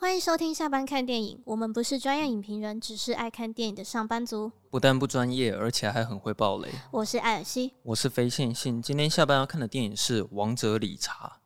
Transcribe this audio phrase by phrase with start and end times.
[0.00, 1.42] 欢迎收听下班看电影。
[1.44, 4.52] 我们不是专业影评人，只是爱看电影的上班族。
[4.70, 6.68] 不但不专业，而且还很会爆雷。
[6.92, 8.80] 我是艾尔西，我是非线性。
[8.80, 11.40] 今天下班要看的电影是《王者理查》。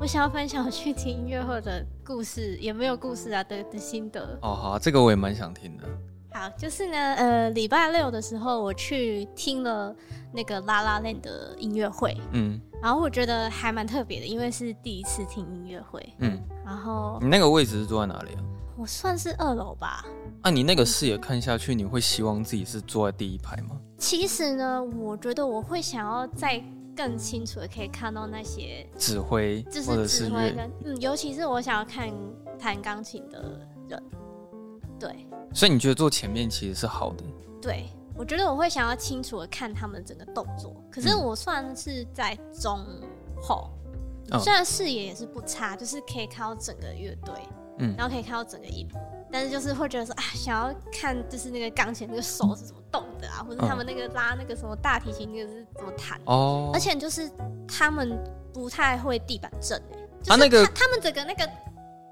[0.00, 4.36] 我想要分享我去听音乐会的故事，也没有故事啊的的心得。
[4.42, 5.84] 哦，好啊，这个我也蛮想听的。
[6.36, 9.94] 好，就是呢，呃，礼拜六的时候我去听了
[10.34, 18.44] 那个 La La Land 的音乐会，嗯，然后我觉得还蛮特别的，因为是第一次听音乐会，嗯，然后你那个位置是坐在哪里啊？
[18.76, 20.04] 我算是二楼吧。
[20.42, 23.80] 啊，你那个视野看下去，你会希望自己是坐在第一排吗？
[23.96, 26.62] 其实呢，我觉得我会想要再
[26.94, 32.12] 更清楚的可以看到那些指挥，就是指挥跟嗯，尤其是我想要看
[32.58, 33.58] 弹钢琴的
[33.88, 34.02] 人，
[35.00, 35.26] 对。
[35.56, 37.24] 所以你觉得坐前面其实是好的？
[37.62, 40.76] 对，我觉得我会想要清楚的看他们整个动作。
[40.90, 42.84] 可是我算是在中
[43.40, 43.70] 后，
[44.30, 47.34] 嗯、虽然视野也是不差，就是可以看到整个乐队，
[47.78, 48.86] 嗯，然后可以看到整个音，
[49.32, 57.30] 但是就是会觉得说啊，想要看就是那个钢琴那个手是怎么动的啊，或者他们那个拉那个什么大提琴那个是怎么弹哦，而且就是
[57.66, 58.22] 他们
[58.52, 61.50] 不太会地板震哎、欸，就是他、啊那个、他们整个那个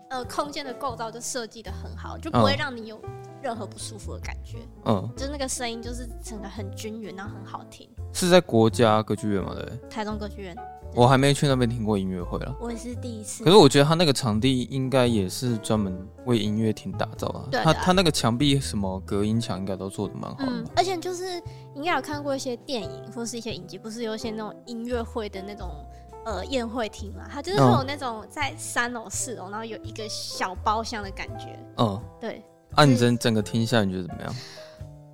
[0.08, 2.98] 呃空间的构造就设计的很好，就不会让你有。
[3.44, 4.56] 任何不舒服的感觉，
[4.86, 7.86] 嗯，就是那个声音，就是整个很均匀，然后很好听。
[8.10, 9.54] 是在国家歌剧院吗？
[9.54, 10.56] 对，台中歌剧院。
[10.94, 13.42] 我还没去那边听过音乐会了，我也是第一次。
[13.42, 15.92] 可是我觉得他那个场地应该也是专门
[16.24, 17.48] 为音乐厅打造的。
[17.50, 20.46] 对，他他那个墙壁什么隔音墙应该都做的蛮好的。
[20.46, 21.42] 嗯，而且就是
[21.74, 25.68] 应该有看过一些电影或是一些影集，不是有一些那种音乐会的那种
[26.24, 27.26] 呃宴会厅嘛？
[27.28, 31.58] 他就是会有那种在三楼四楼，然后有一个小包厢的感觉。
[31.78, 32.40] 嗯，对。
[32.76, 34.34] 啊，你整整个听下来，你觉得怎么样？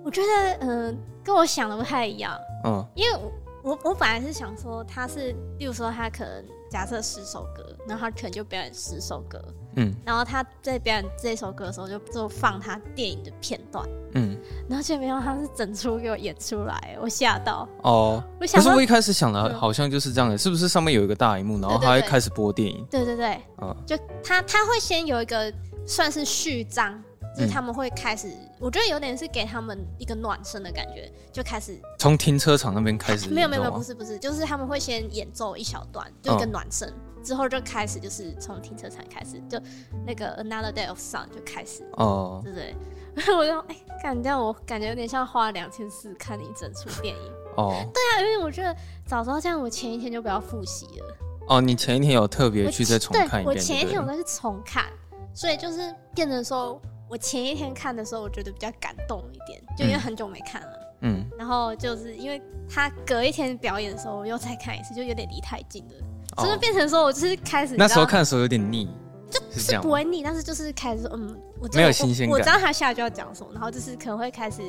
[0.03, 2.39] 我觉得，嗯、呃，跟我想的不太一样。
[2.65, 9.43] 嗯，因为我我我本来是想说，他是，例如说他可能假设十首歌，然后他可能就表演十首歌。
[9.77, 13.87] 嗯，然后他在表演这首歌的时候就，就就放他电影的片段。
[14.15, 14.37] 嗯，
[14.69, 17.69] 然后却没有他是整出给我演出来，我吓到。
[17.83, 22.85] 哦，我想，可是我一开始想的好像就是这样的，是不是上面有一个大荧幕，然后他会开始播电影？
[22.91, 25.53] 对对对，嗯，就他他会先有一个
[25.87, 27.01] 算是序章。
[27.37, 33.29] 就是他们会开始，嗯、我觉得有点是给他们一个暖身的感觉，就开始从停车场那边开始。
[33.31, 36.93] 没有没有没有，不是不是，就是他们会先演奏一小段，就一个暖身，哦、
[37.23, 39.61] 之后就开始就是从停车场开始，就
[40.07, 42.75] 那个 Another Day of Sun 就开始，哦，对不对？
[43.35, 47.33] 我就哎，感觉我感觉有点像花了两千四看你整出电影。
[47.57, 48.75] 哦，对啊，因为我觉得
[49.07, 51.17] 早知道这样，我前一天就不要复习了。
[51.49, 53.47] 哦，你前一天有特别去再重看一遍？
[53.47, 54.87] 我前一天我再去重看，
[55.35, 56.81] 所以就是变成说。
[57.11, 60.69] 我前一天看的时候，我觉得比较感动一点，就因为很久没看了。
[61.01, 61.27] 嗯。
[61.37, 62.41] 然后就是因为
[62.73, 65.95] 他隔一天表演的时候，我又再看一次，就有点离太近了，
[66.37, 68.89] 哦、所以变成说我就是开始那时候看的时候有点腻，
[69.29, 72.33] 就是不会腻，但是就是开始嗯，我没有新鲜感。
[72.33, 74.63] 我知道他下一句要讲什么，然后就是可能会开始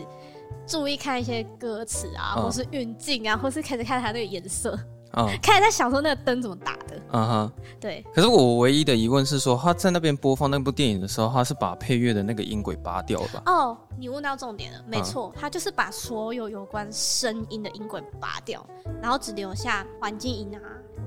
[0.66, 4.76] 注意看一些歌词啊，哦、或是运镜啊，或是开始看他那个颜色。
[5.14, 8.06] 嗯，开始在想说那个灯怎么打的，嗯哼，对。
[8.14, 13.44] 可是我唯一的疑问是说，他在那边播放那部电影的时候，他是把配乐的那个音轨拔掉了吧？
[13.46, 18.66] 哦，你问到重点了，没错，他就是把所有有关声音的音轨拔掉，
[19.02, 20.60] 然后只留下环境音啊、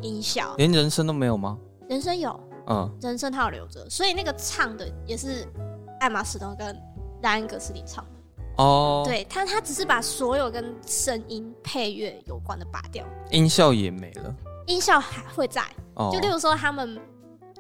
[0.03, 1.59] 音效，连人声都没有吗？
[1.89, 5.47] 人声有，嗯，人声他有留着，所以那个唱的也是
[6.01, 6.77] 艾玛史东跟
[7.23, 8.11] 莱恩格斯林唱的。
[8.57, 14.35] 哦，对他，他只是把所有跟声音配乐有关的拔掉，音效也没了，
[14.67, 15.63] 音效还会在。
[15.95, 16.99] 哦，就例如说他们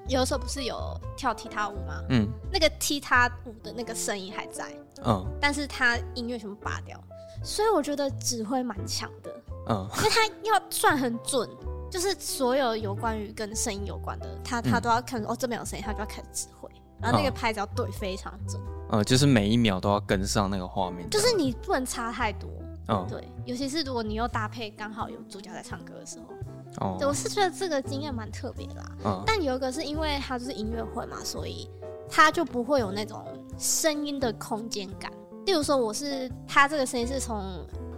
[0.09, 0.77] 有的时候不是有
[1.16, 2.03] 跳踢踏舞吗？
[2.10, 4.72] 嗯，那个踢踏舞的那个声音还在，
[5.04, 6.99] 嗯，但是他音乐全部拔掉，
[7.43, 9.34] 所以我觉得指挥蛮强的，
[9.69, 11.49] 嗯，因为他要算很准，
[11.91, 16.63] 就是所有有关于跟声音有关的，他他都要看，嗯、哦，这边有声音，他就要开始指挥。
[17.04, 22.48] 然后那个拍子要对非常准，呃，就是每一秒都要跟上那个画面，就是你不能差太多，
[22.88, 31.68] 嗯，对，尤其是如果你又搭配刚好有主角在唱歌的时候，哦，对，我是觉得这个经验蛮特别啦，嗯，但有一个是因为它就是音乐会嘛，所以
[32.09, 33.22] 它就不会有那种
[33.59, 35.12] 声音的空间感，
[35.45, 37.45] 例如说我是它这个声音是从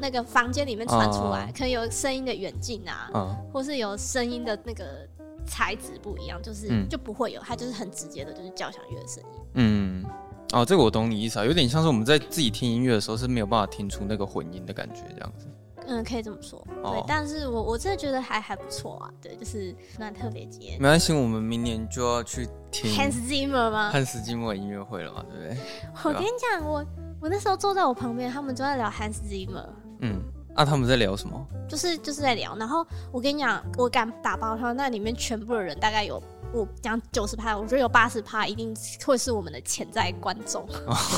[0.01, 4.85] 那个房间里面传出来，可能有声音的远近啊，嗯，或是有声音的那个。
[5.47, 9.41] 材质不一样，就是、嗯、就不会有，它就是很直接的，就是交响乐的声音。
[9.55, 10.05] 嗯，
[10.53, 15.47] 哦，这个我懂你意思啊，有点像是我们在自己听音乐的时候是没有办法听出那个混音的感觉，这样子。
[15.89, 16.59] 嗯，可以这么说。
[16.83, 20.77] 哦、对，但是我我真的觉得还还不错啊，对，就是蛮特别节。
[20.81, 25.57] 没关系，我们明年就要去听 Hans Zimmer 吗？？Hans Zimmer 音乐会了嘛，对不对？
[26.05, 26.85] 我跟你讲，我
[27.21, 29.69] 我那时候坐在我旁边，他们就在聊 Hans Zimmer。
[30.01, 30.21] 嗯。
[30.57, 31.47] 那，他们在聊什么？
[31.69, 32.57] 就是就是在聊。
[32.57, 36.23] 然后我跟你讲，我敢打包票，那里面全部的人大概有。
[36.57, 38.75] 我讲九十趴，我觉得有八十趴一定
[39.05, 40.67] 会是我们的潜在观众，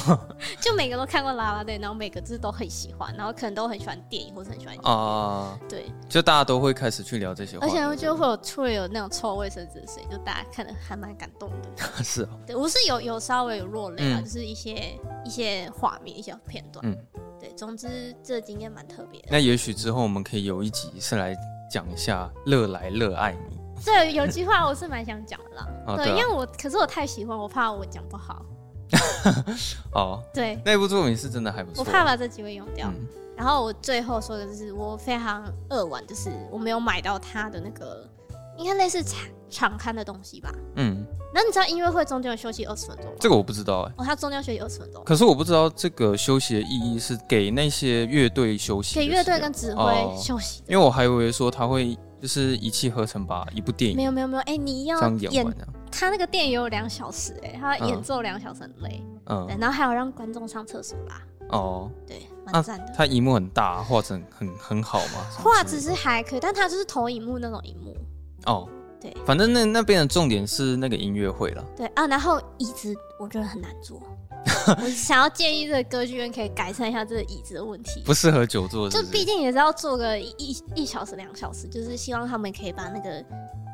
[0.61, 11.87] 就每个都看过啦啦队，然后每个字都很喜欢，然后可能都很喜欢电影或者很喜欢啊，对，就大家都会开始去聊这些话，而且就会有会有那种抽卫生纸的声音，就大家看的还蛮感动的。
[12.03, 16.97] 是啊，对，我是有有稍微有落泪啊，就是一些一些画面一些片段，嗯，
[17.41, 19.29] 对，总之这经验蛮特别的。
[19.31, 21.37] 那也许之后我们可以有一集是来
[21.71, 23.58] 讲一下乐来乐爱你。
[23.85, 25.69] 对，有句话我是蛮想讲的啦。
[25.87, 28.45] 哦、对，对啊、因为我可是我太喜欢，我怕我讲不好。
[29.93, 31.85] 哦，对，那部作品是真的还不错。
[31.85, 32.89] 我怕把这机会用掉。
[32.89, 38.09] 嗯、然后我最后说的就是，我非常扼腕，就是我没有买到他的那个，
[38.57, 39.21] 应该类似场
[39.51, 40.51] 场刊的东西吧。
[40.77, 41.07] 嗯。
[41.35, 43.13] 那你知道音乐会中间有休息二十分钟吗？
[43.21, 44.03] 这个我不知道哎、欸。
[44.03, 45.05] 哦，他中间休息二十分钟。
[45.05, 50.65] 可是我不知道这个休息的意义是给那些乐队休息，给乐队跟指挥休息、哦。
[50.69, 51.97] 因为我还以为说他会。
[52.21, 55.57] 就是一气呵成把一部电影没有没有没有哎、欸，你要演，演
[55.91, 61.23] 他那个电影有两小时哎、欸，他演奏两小时很累，嗯，对，然后还有让观众上厕所啦。
[61.51, 62.93] 哦，对，蛮赞的。
[62.95, 65.25] 他荧幕很大，画质很很好嘛。
[65.39, 67.97] 画质是还可以，但他就是投影幕那种荧幕。
[68.45, 68.69] 哦，
[69.01, 71.65] 对，反正那那边的重点是那个音乐会了。
[71.75, 74.03] 对啊，然后椅子我觉得很难坐。
[74.83, 78.89] 我想要建议这个歌剧院可以改善一下这个椅子的问题，不适合久坐。
[78.89, 83.19] 就毕竟也是要坐个一一小时两小时，就是希望他们可以把那个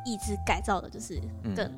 [0.05, 1.21] 椅子改造的，就是
[1.55, 1.71] 更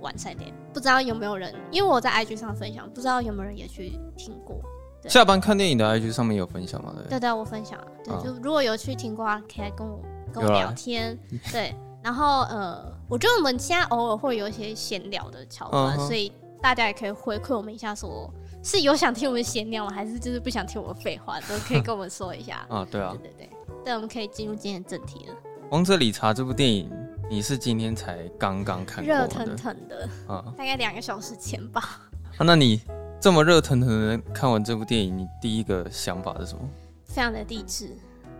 [0.00, 0.50] 完善点。
[0.50, 4.60] 嗯、不知道有没有人，因为我在 IG 上分享，不知道有没有人也去听过。
[5.08, 6.92] 下班看电影的 IG 上面有分享吗？
[6.96, 7.78] 对对对，我分享。
[8.02, 10.00] 对，就如果有去听过，可以来跟我
[10.32, 11.18] 跟我聊天。
[11.52, 16.32] 对，然后呃，我觉得我们现在偶尔会有一些闲聊的桥段，所以
[16.64, 18.32] 大家也可以回馈我们一下说。
[18.62, 19.92] 是有想听我们闲聊吗？
[19.92, 21.38] 还是就是不想听我们废话？
[21.42, 22.88] 都可以跟我们说一下 啊。
[22.90, 23.50] 对啊，对对对，
[23.84, 25.34] 那，我们可以进入今天的正题了。
[25.68, 26.90] 《王者理查》这部电影，
[27.28, 29.14] 你是今天才刚刚看过？
[29.14, 32.00] 热腾腾的，啊，大概两个小时前吧。
[32.38, 32.80] 啊，那你
[33.20, 36.66] 这么热腾腾的看完这部电影，你第一个想法是什么？
[37.04, 37.90] 非常的励志。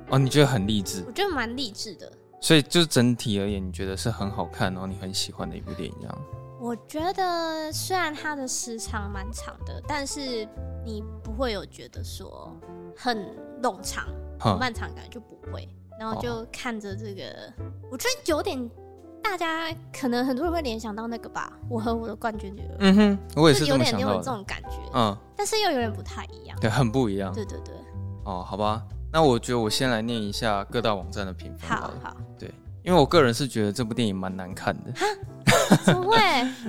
[0.08, 1.04] 哦，你觉得很励志？
[1.06, 2.10] 我觉得蛮励志的。
[2.40, 6.18] 所以就是整体而言，你觉得是很好看，然后你很喜欢的一部电影，这样？
[6.64, 10.48] 我觉得虽然它的时长蛮长的，但是
[10.82, 12.50] 你不会有觉得说
[12.96, 13.18] 很
[13.62, 14.08] 冗长、
[14.40, 15.68] 很漫长感觉就不会。
[16.00, 17.52] 然后就看着这个，
[17.92, 18.58] 我觉得有点
[19.22, 22.72] 大家可能很多人会联想到那个吧，《我和我的冠军女儿》。
[22.78, 24.78] 嗯哼，我也是有点有点这种感觉。
[24.94, 26.58] 嗯，但是又有点不太一样。
[26.62, 27.30] 对，很不一样。
[27.34, 27.74] 对对对。
[28.24, 28.82] 哦，好吧，
[29.12, 31.68] 那我觉得我先来念一下各大网站的评分。
[31.68, 32.16] 好好。
[32.38, 32.50] 对，
[32.82, 34.92] 因为我个人是觉得这部电影蛮难看的。
[35.84, 36.16] 怎么会？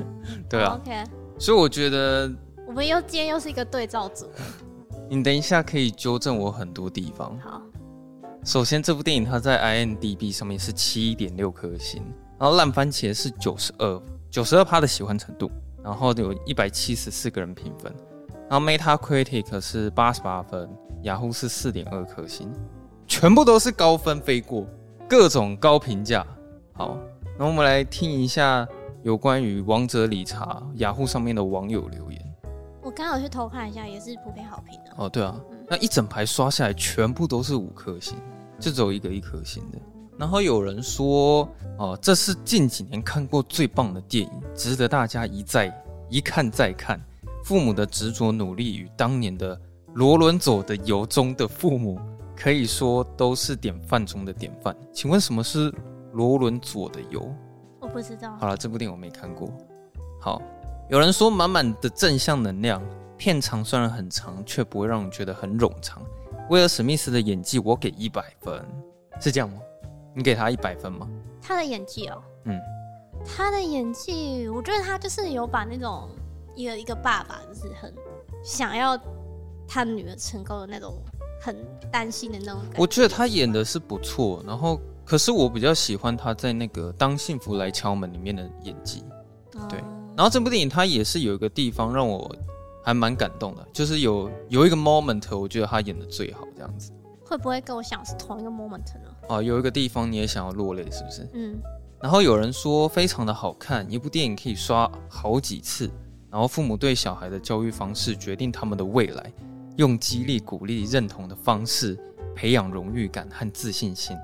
[0.49, 0.79] 对啊。
[0.81, 1.03] OK。
[1.37, 2.31] 所以我觉得
[2.65, 4.29] 我们又今天又是一个对照组。
[5.09, 7.37] 你等一下可以纠正我很多地方。
[7.39, 7.61] 好。
[8.43, 12.01] 首先，这部电影它在 IMDB 上面是七点六颗星，
[12.39, 15.49] 然后烂番茄是九十二，九十二趴的喜欢程度，
[15.83, 17.91] 然后有一百七十四个人评分，
[18.49, 20.69] 然后 Metacritic 是八十八分，
[21.01, 22.51] 雅虎是四点二颗星，
[23.07, 24.65] 全部都是高分飞过，
[25.09, 26.25] 各种高评价。
[26.73, 26.97] 好。
[27.37, 28.65] 那我们来听一下
[29.05, 32.35] 有关于《王者理查》雅虎上面的网友留言。
[32.81, 34.91] 我刚好去偷看一下，也是普遍好评的。
[34.97, 38.17] 哦，对啊，嗯、那一整排刷下来，全部都是五颗星，
[38.59, 39.77] 就只有一个一颗星的。
[40.17, 41.47] 然后有人说，
[41.77, 45.71] 哦，这是近几年看过最棒的电影，值得大家一再
[46.09, 46.99] 一看再看。
[47.43, 49.55] 父母的执着努力与当年的
[49.93, 51.99] 罗伦佐的由衷的父母，
[52.35, 54.75] 可以说都是典范中的典范。
[54.91, 55.71] 请问什么是？
[56.13, 57.35] 罗伦佐的油，我
[57.95, 58.35] 不知道。
[58.37, 59.49] 好了，这部电影我没看过。
[60.19, 60.41] 好，
[60.89, 62.83] 有人说满满的正向能量，
[63.15, 66.03] 片长虽然很长，却不会让你觉得很冗长。
[66.49, 68.61] 威尔史密斯的演技我给一百分，
[69.21, 69.61] 是这样吗？
[70.13, 71.07] 你给他一百分吗？
[71.41, 72.59] 他的演技哦，嗯，
[73.25, 76.09] 他的演技，我觉得他就是有把那种
[76.53, 77.93] 一个一个爸爸，就是很
[78.43, 78.99] 想要
[79.65, 80.93] 他女儿成功的那种，
[81.39, 81.55] 很
[81.89, 82.77] 担心的那种感觉。
[82.77, 84.81] 我觉得他演的是不错，然后。
[85.05, 89.03] 可是我比较喜欢他在那个《当幸福来敲门》里面的演技，
[89.69, 89.79] 对。
[90.17, 92.33] 然后这部电影它也是有一个地方让我
[92.83, 96.91] 还蛮感动的，就是有有一个 moment，我觉得他演的最好，这样子。
[97.23, 99.09] 会不会跟我想是同一个 moment 呢？
[99.29, 101.27] 哦，有一个地方你也想要落泪，是不是？
[101.33, 101.59] 嗯。
[102.01, 105.89] 然后有人说非常的好看，一部电影可以刷好几次。
[106.29, 109.31] 然后父母对小孩的教育方式决定他们的未来，
[109.77, 111.97] 用激励、鼓励、认同的方式
[112.35, 114.15] 培养荣誉感和自信心。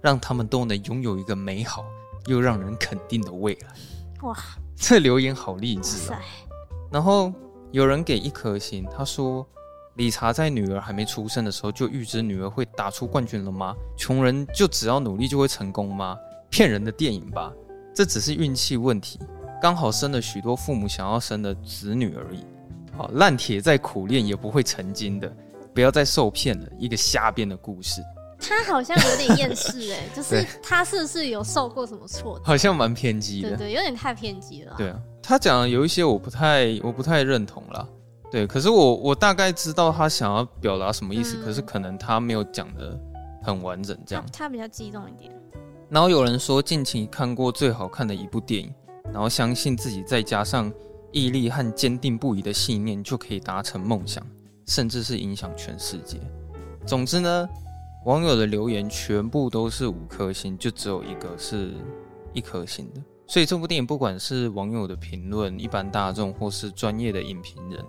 [0.00, 1.84] 让他们都能拥有一个美好
[2.26, 3.68] 又让人肯定的未来。
[4.22, 4.36] 哇，
[4.76, 6.20] 这留言好励志啊！
[6.90, 7.32] 然后
[7.70, 9.46] 有人给一颗星，他说
[9.96, 13.74] ：“理查在女儿还没出生的时候就预知女儿会打出冠军了吗？
[13.96, 16.16] 穷人就只要努力就会成功吗？
[16.50, 17.52] 骗人的电影吧，
[17.94, 19.20] 这只是运气问题，
[19.60, 22.44] 刚好生了许多父母想要生的子女而已。
[22.96, 25.30] 好，烂铁再苦练也不会成金的，
[25.74, 28.00] 不要再受骗了，一个瞎编的故事。
[28.40, 32.44] 他好像有点厌世哎， 就是他是不是有受过什么挫折？
[32.44, 34.74] 好像蛮偏激的，对，对对，有点太偏激了。
[34.78, 37.86] 对啊，他讲的有一些我不太我不太认同啦。
[38.30, 42.98] 对，可是我我大概知道他想要表达什么意思，嗯、可是可能他没有讲的
[43.42, 44.44] 很完整，这样他。
[44.44, 45.32] 他比较激动一点。
[45.90, 48.72] 然后有人说近期看过最好看的一部电影，
[49.12, 50.72] 然后相信自己再加上
[51.10, 54.24] 毅力和坚定不移的信念，就可以达成梦想，
[54.66, 56.20] 甚至是影响全世界。
[56.86, 57.48] 总之呢。
[58.08, 61.74] 网友的留言全部都是五颗星，就只有一个是
[62.32, 63.02] 一颗星的。
[63.26, 67.84] 所以这部电影，不管是网友的评论、一般大众或是专业的影评人，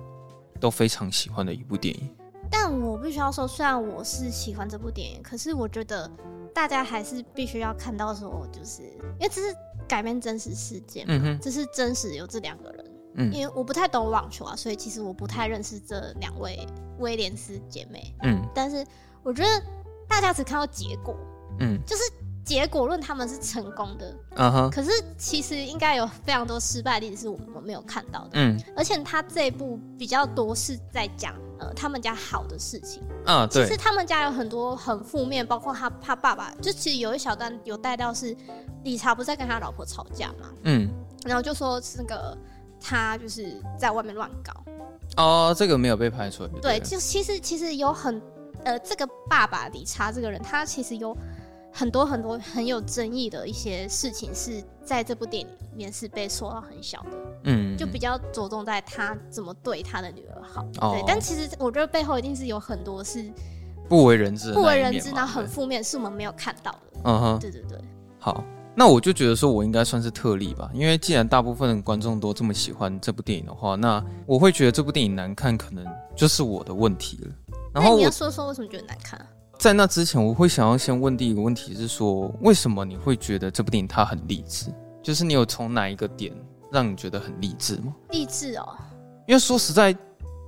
[0.60, 2.10] 都非常喜欢的一部电影。
[2.52, 6.12] 但我必须要说，虽然我是喜欢这部电影，可是我觉得
[6.54, 9.56] 大家还是必须要看到说，就是因为这是
[9.88, 12.86] 改编真实事件，嗯哼，这是真实有这两个人。
[13.16, 18.14] 嗯，因为我不太懂网球啊，所以其实我不太认识这两位威廉斯姐妹。
[18.24, 18.86] 嗯，但是
[19.24, 19.64] 我觉得。
[20.10, 21.16] 大家只看到结果，
[21.60, 22.02] 嗯，就是
[22.44, 24.72] 结果论他们是成功的，嗯哼。
[24.72, 28.60] 可是其实应该有非常多失败的例子是我们没有看到的，嗯。
[28.76, 33.66] 而且他这一部比较多是在讲呃他们家好的事情，啊，对。
[33.66, 38.36] 其实他们家有很多很负面，包括他他爸爸，就其实有一小段有带到是
[38.84, 40.90] 理查不是在跟他老婆吵架嘛，嗯。
[41.24, 42.36] 然后就说是那个
[42.82, 44.54] 他就是在外面乱搞，
[45.24, 46.50] 哦，这个没有被拍出来。
[46.62, 48.20] 对，就其实其实有很。
[48.66, 51.16] 呃，这个爸爸理查这个人，他其实有
[51.72, 57.10] 很多很多很有争议的一些事情，是在这部电影里面是被说到很小的，
[57.46, 61.04] 嗯，就比较着重在他怎么对他的女儿好，哦、对。
[61.08, 63.32] 但其实我觉得背后一定是有很多是
[63.88, 66.80] 不为人知、不为人知，然后很负面，是我们没有看到的。
[67.06, 67.80] 嗯哼，对对对。
[68.20, 68.44] 好，
[68.76, 75.86] 那我就觉得说我应该算是特例吧，因为既然大部分的观众都这么喜欢这部电影的话，那我会觉得这部电影难看，可能
[76.16, 77.32] 就是我的问题了。
[77.74, 79.26] 然后你要说说为什么觉得难看啊？
[79.60, 84.74] 在那之前，我会想要先问第一个问题是说，为什么你会觉得这部电影它很励志？
[85.04, 86.34] 就是你有从哪一个点
[86.72, 87.94] 让你觉得很励志吗？
[88.12, 88.70] 励志哦，
[89.28, 89.96] 因为说实在，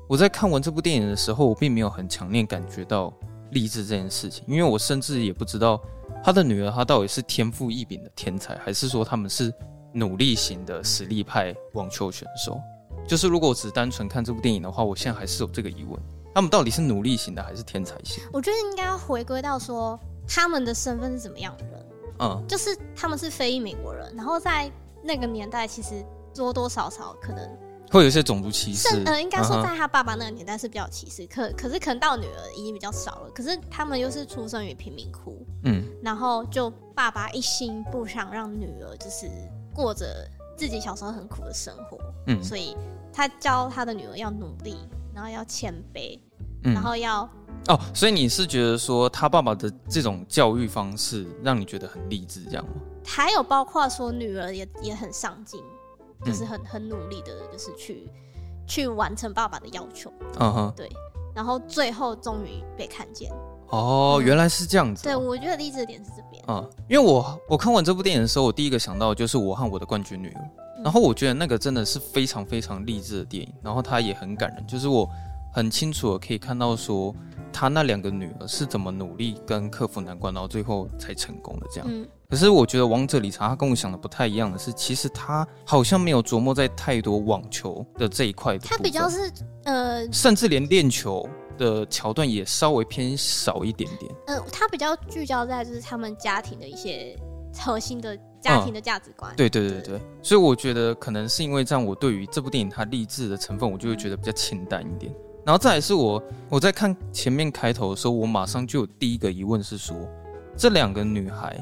[0.07, 3.13] 我在看完这部电影的时候，我并没有很强烈感觉到
[3.51, 5.79] 励志这件事情，因为我甚至也不知道
[6.23, 9.53] 他的女儿她到底是天赋异禀的天才，还是说他们是
[9.93, 12.59] 努力型的实力派网球选手。
[13.07, 15.99] 就是如果我只单纯看这部电影的话，我现在还是有这个疑问。
[16.33, 18.23] 他们到底是努力型的还是天才型？
[18.31, 21.85] 我觉得应该要回归到说他们的身份是怎么样的人。
[22.19, 24.71] 嗯，就是他们是非裔美国人，然后在
[25.01, 27.57] 那个年代，其实多多少少可能
[27.89, 28.89] 会有一些种族歧视。
[28.89, 33.31] 是呃，应该说在他爸爸那个年代是比较歧视，可可是可能到女儿已经比较少了。
[33.33, 39.27] 可是他们又是出生于贫民窟，嗯，然后就爸爸一心不想让女儿就是
[39.73, 41.97] 过着自己小时候很苦的生活，
[42.27, 42.77] 嗯，所以
[43.11, 44.77] 他教他的女儿要努力。
[45.13, 46.19] 然后要谦卑，
[46.63, 47.27] 嗯、然后要
[47.67, 52.73] 哦，所以你是觉得说他爸爸的这种教育方式让你觉得很励志，这样吗？
[53.05, 55.61] 还有包括说女儿也也很上进，
[56.23, 58.09] 就是很很努力的，就是去
[58.67, 60.11] 去完成爸爸的要求。
[60.39, 60.89] 嗯哼，对。
[61.33, 63.31] 然后最后终于被看见。
[63.71, 65.03] 哦，嗯、原来是这样子、哦。
[65.03, 66.43] 对，我觉得励志的点是这边。
[66.47, 70.41] 嗯，因为我我看完这部电影的时候，我第一个想到的就是我和我的冠军女儿。
[70.83, 75.07] 然后我觉得那个真的是非常非常励志的电影，然后它也很感人，就是我
[75.53, 77.13] 很清楚的可以看到说
[77.53, 81.87] 他那两个女儿是怎么努力跟克服难关，然后最后才成功的这样。
[81.87, 82.07] 嗯。
[82.27, 88.57] 可是我觉得王者理查他跟我想的不太一样的是，其实他好像没有琢磨在太多网球的这一块。
[88.57, 89.31] 他比较是
[89.65, 91.29] 呃，甚至连练球
[91.61, 94.11] 的桥段也稍微偏少一点点。
[94.27, 97.15] 嗯，他比较聚焦在就是他们家庭的一些
[97.53, 98.17] 核心的。
[98.41, 105.13] 家庭的价值观，对对对对，所以我觉得可能是因为这样，我对于这部电影它励志的成分，我就会觉得比较清淡一点。
[105.45, 109.95] 然后再来是我我在看前面开头的时候，我马上就有第一个疑问是说，
[110.57, 111.55] 这两个女孩，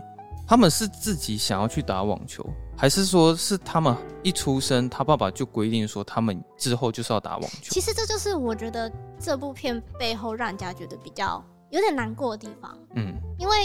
[0.48, 2.50] 她们是自己想要去打网球，
[2.80, 3.94] 还是说是他们
[4.24, 7.72] 一出生，他爸爸就规定说他们之后就是要打网球？
[7.72, 12.78] 其实这就是我觉得这部片背后让人家觉得比较有点难过的地方。
[12.96, 13.56] 嗯，因为。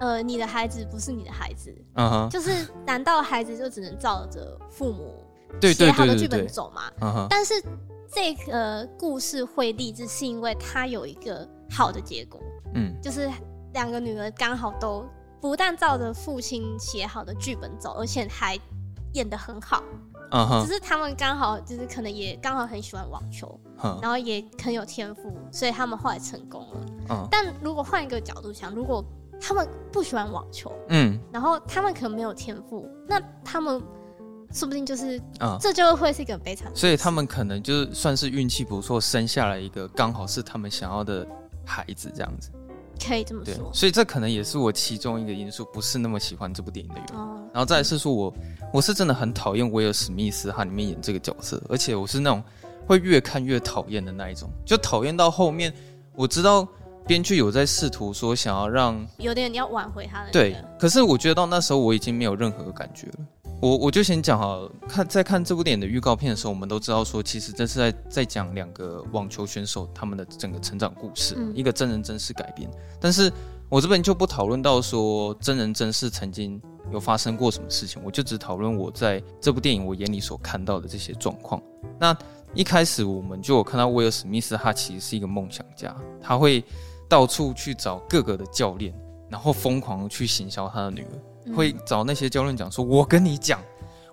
[0.00, 2.30] 呃，你的孩子不是你的孩子，嗯哼、uh，huh.
[2.30, 5.12] 就是难道孩子就只能照着父母
[5.60, 6.82] 写好的剧本走吗？
[7.00, 7.60] 嗯哼，但是
[8.08, 12.40] 这个故事会励志，是因为他有一个好的结果，
[12.74, 13.28] 嗯，就是
[13.72, 15.04] 两个女儿刚好都
[15.40, 18.58] 不但照着父亲写好的剧本走，而且还
[19.14, 19.82] 演得很好
[20.30, 20.64] ，，uh.
[20.64, 24.02] 只是他们刚好就是可能也刚好很喜欢网球，uh huh.
[24.02, 26.86] 然后也很有天赋，所以他们后来成功了。
[27.08, 27.28] Uh huh.
[27.30, 29.04] 但如果换一个角度想，如果
[29.40, 33.80] 他们不喜欢网球，嗯，然后他们可能没有天赋，那他们
[34.52, 36.74] 说不定就是啊，这就会是一个悲惨。
[36.74, 41.24] 所以他们可能就算是运气不错，生下来一个刚好是他们想要的
[41.64, 42.50] 孩子，这样子。
[42.98, 47.16] 可以这么说，所以这可能也是我其中一个因素，不是那么喜欢这部电影的原因。
[47.16, 48.34] 哦、然后再来是说我，
[48.72, 52.42] 我是真的很讨厌威尔史密斯他里面演这个角色，而且我是那种
[52.86, 55.72] 会越看越讨厌的那一种，就讨厌到后面，
[56.14, 56.66] 我知道
[57.06, 63.26] 编剧有在试图说想要让有点你要挽回他的、那个，对，可是我觉得到那时候我已经没有任何感觉了。
[63.60, 72.70] 我我就先讲哈，看在看这部电影的预告片的时候，我们都知道说，其实这是在在讲两个网球选手他们的整个成长故事，嗯、一个真人真事改编。
[73.00, 73.32] 但是
[73.68, 76.60] 我这边就不讨论到说真人真事曾经
[76.92, 81.60] 有发生过什么事情，我就只讨论我在这部电影我眼里所看到的这些状况。
[81.98, 82.16] 那
[82.54, 86.62] 一开始我们就有看到威尔史密斯，他其实是一个梦想家，他会
[87.08, 88.94] 到处去找各个的教练，
[89.28, 91.10] 然后疯狂的去行销他的女儿。
[91.54, 93.60] 会找那些教练讲说：“我跟你讲，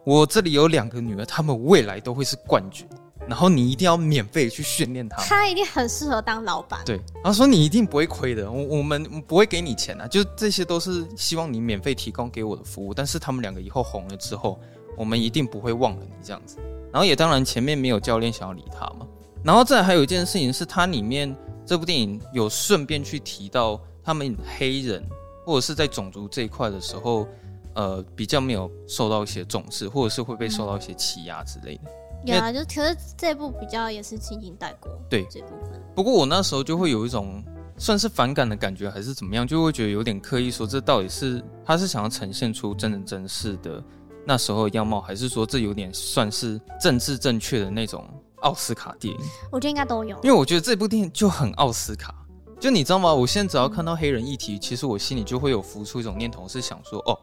[0.04, 2.88] 我这里有两个女儿，她们未来都会是冠军，
[3.28, 5.22] 然后你一定要免费去训练她。
[5.24, 12.94] 她一定很适合当老板。”对，然后说你一定不会亏的，我我们不会给你钱啊，就这些都是希望你免费提供给我的服务。
[12.94, 14.60] 但是他们两个以后红了之后，
[14.98, 16.58] 我们一定不会忘了你这样子。
[16.92, 19.06] 然后也当然前面没有教练想要理他嘛。
[19.44, 25.04] 然后再还有一件事情是，它里面这部电影有顺便去提到他们黑人。
[25.46, 27.28] 或者是在种族这一块的时候，
[27.76, 31.84] 呃，比较没有受到一些重视，或者是会被受到一些欺压之类的。
[32.26, 34.92] 有啊，就可是这部比较也是轻轻带过。
[35.08, 35.80] 对这部分。
[35.96, 37.44] 不过我那时候就会有一种
[37.78, 43.84] 算是反感的感觉，还是怎么样，就会觉得有点刻意说这到底是他是想要呈现出真人真事的
[44.26, 48.04] 那时候的样貌，还是说这有点算是政治正确的那种
[48.38, 49.22] 奥斯卡电影？
[49.52, 52.25] 我觉得应该都有，因为我觉得这部电影就很奥斯卡。
[52.66, 53.14] 就你知道吗？
[53.14, 57.16] 我现在只要看到黑人议题，其实我心里就会有浮出一种念头，是想说，哦，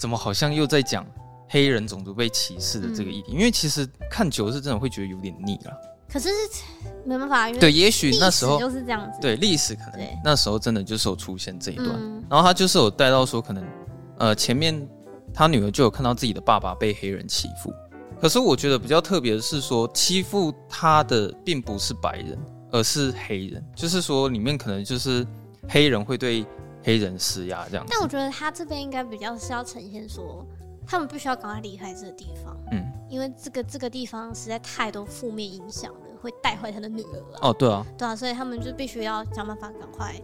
[0.00, 1.04] 怎么好像又在讲
[1.46, 3.32] 黑人种族被歧视的这个议题？
[3.32, 5.72] 嗯、因为其实看久了是真的会觉得有点腻了。
[6.10, 6.30] 可是
[7.04, 9.18] 没办法，因为对，也许那时候就是这样子。
[9.20, 13.62] 对，历史可能那时候真的就是有出现这一段，嗯、然后他就是有带到说，可能
[14.16, 14.88] 呃前面
[15.34, 17.70] 他女儿就有看到自己的爸爸被黑人欺负，
[18.18, 22.38] 可是我觉得比较特别的是说，欺负他的并不是白人。
[22.70, 25.26] 而是黑人，就是说里面可能就是
[25.68, 26.44] 黑人会对
[26.82, 27.86] 黑人施压这样。
[27.88, 30.46] 但我觉得他这边应该比较是要呈现说，
[30.86, 37.22] 他们必须要赶快离开这个地方，嗯，因为这个这个地方实在太多负面影响了，会带坏他的女儿。
[37.42, 40.14] 哦，对啊，对啊，所以他们就必须要想办法赶快。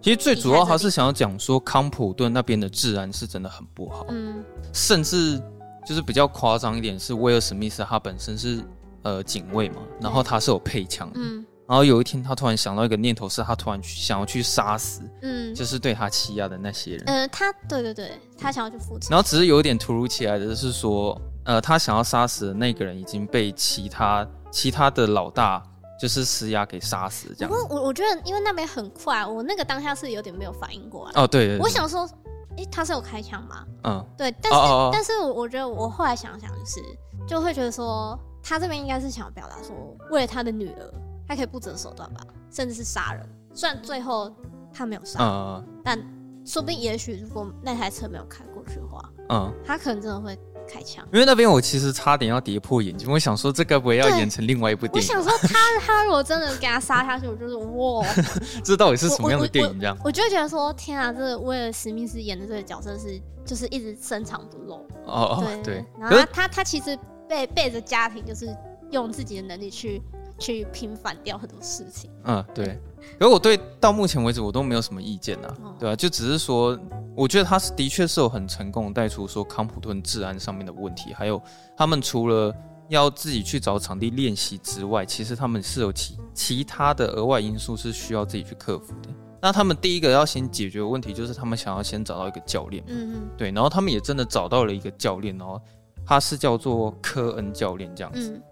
[0.00, 5.40] 其实最主要还是想要讲说，康普顿那边的治安是真的很不好，嗯，甚至
[5.86, 8.64] 就是比较夸张一点是威尔史密斯他本身是
[9.02, 11.46] 呃警卫嘛，然后他是有配枪的，嗯。
[11.68, 17.04] 然后有一天，他突然想到一个念头，是他突然想要去杀死，嗯，就是对他欺压的那些人。
[17.06, 19.08] 呃，他对对对，他想要去复仇。
[19.10, 25.62] 然后只是有一点突如其来的是说，呃，他想要杀死的那个人已经被其他其他的老大
[25.98, 27.50] 就是施压给杀死这样。
[27.50, 31.22] 我我我觉得，因为那边很快，我那个当下是有点没有反应过来。
[31.22, 32.06] 哦，对，对，对，我想说，
[32.56, 33.64] 诶，他是有开枪吗？
[33.84, 36.80] 嗯，对，但是哦哦哦但是我我觉得我后来想想，就是
[37.26, 39.74] 就会觉得说，他这边应该是想要表达说，
[40.10, 40.94] 为了他的女儿。
[41.28, 43.28] 他可以不择手段吧，甚至是杀人。
[43.54, 44.30] 虽然最后
[44.72, 45.98] 他没有杀，嗯、但
[46.44, 51.06] 说不定也许如果那台车没有开过去的话，嗯，他可能真的会开枪。
[51.12, 55.10] 因为那边我其实差点要跌破眼镜，我想说这该不会要演成另外一部电影？
[55.10, 58.06] 我想说他 他如果真的给他杀下去，我就是哇，
[58.64, 59.78] 这到底是什么样的电影？
[59.78, 64.76] 这样我，就会觉得说天啊，这个威尔史密斯演的这个角色是就是一直深藏不露。
[65.04, 68.48] 哦哦，对，对然后他他他其实背背着家庭，就是
[68.90, 70.00] 用自己的能力去。
[70.42, 72.10] 去平反掉很多事情。
[72.24, 72.78] 嗯，对。
[73.18, 75.96] 可是我对到目前为止我都没有什么意见呐，哦、对吧、啊？
[75.96, 76.78] 就只是说，
[77.16, 81.40] 我觉得他是的确是有很成功带出说康普顿治安上面的问题，还有
[81.76, 82.54] 他们除了
[82.88, 89.08] 要自己去找场地练习之外，其实他们是有其其他的额外因素是需要自己去克服的。
[89.40, 93.50] 那他们第一个要先解决的问题就是他们想要先找到一个教练，嗯嗯，对。
[93.50, 95.60] 然后他们也真的找到了一个教练，然后
[96.06, 98.30] 他是叫做科恩教练这样子。
[98.30, 98.42] 嗯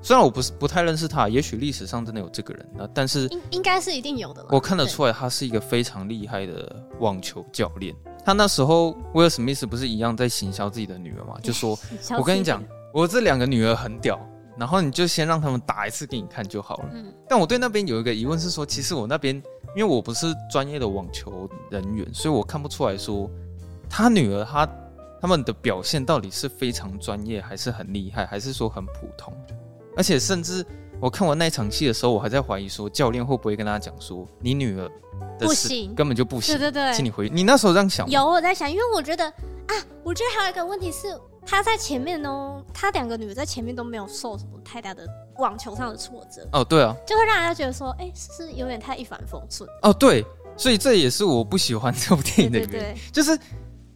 [0.00, 4.46] 虽然我不是不太认识他，也许历史上真的有这个人，那但是应应该是一定有的。
[4.48, 7.92] 我看得出来，他是一个非常厉害的网球教练。
[8.24, 11.34] 他那时候威尔史密斯不是一样在行销自己的女儿吗？
[11.42, 11.76] 就说
[12.16, 12.62] ：“我跟你讲，
[12.94, 14.16] 我这两个女儿很屌，
[14.56, 17.12] 然后你就先让他们打一次给你看就好了。”嗯。
[17.28, 19.34] 但我对那边有一个疑问是说，其实我那边
[19.74, 23.28] 因为我不是专业的网球人员，所以我看不出来说
[23.90, 24.64] 他女儿她
[25.20, 29.32] 他们的表现到底是非常专业，还是很厉害，还是说很普通？
[29.96, 30.64] 而且甚至
[31.00, 34.88] 我看完那场戏的时候，我还在怀疑说，教练会不会跟他讲说，你女儿
[35.38, 36.56] 不行，根本就不行。
[36.56, 37.28] 对对对，请你回。
[37.28, 38.08] 你那时候这样想？
[38.08, 41.08] 有我在想，因为我觉得啊，我觉得还有一个问题是，
[41.44, 45.04] 他在前面哦，他两个女儿在前面都没有受什么太大的
[45.38, 46.48] 网球上的挫折。
[46.52, 49.68] 哦，对啊，就会让人家觉得说，哎、欸，是不是有点太一帆风顺？
[49.82, 50.24] 哦，对，
[50.56, 53.36] 所以这也是我不喜欢这部电影的原因，就是。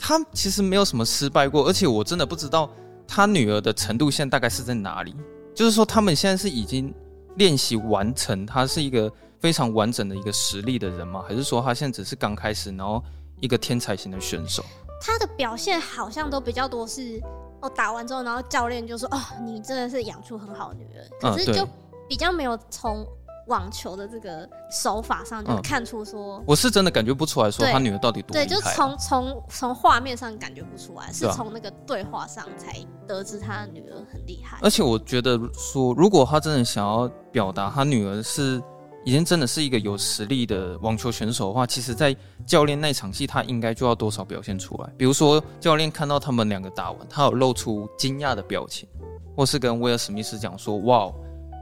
[0.05, 2.69] 他其实没有什么失败过，而且我真的不知道
[3.07, 5.15] 他女儿的程度现在大概是在哪里。
[5.55, 6.93] 就是说，他们现在是已经
[7.37, 11.25] 练习完成，他是一个非常完整的一个实力的人吗？
[11.29, 13.01] 还是说他现在只是刚开始，然后
[13.39, 14.65] 一个天才型的选手？
[15.01, 17.23] 他的表现好像都比较多是
[17.61, 21.65] 哦，打完之后，然后教练就说：“哦，你真的是养出很好的女儿。”可是就
[22.09, 23.07] 比较没有从。
[23.49, 28.33] 网球的这个手法上就看出说、嗯，我是真的感觉不出来说他女儿到底多。
[28.33, 32.77] 对，就从从从画面上感觉不出来，是从那个对话上才
[33.07, 34.59] 得知他的女儿很厉害。
[34.63, 38.63] 而且我觉得说，如果他真的想要表达他女儿是
[39.05, 44.93] 已经真的是一个有实力的网球选手的话，其实，在教练那场戏，他应该就要多少表现出来。
[44.97, 48.89] 比如说，教练看到他们两个打完，他有露出惊讶的表情，
[49.37, 51.11] 或是跟威尔史密斯讲说：“哇。”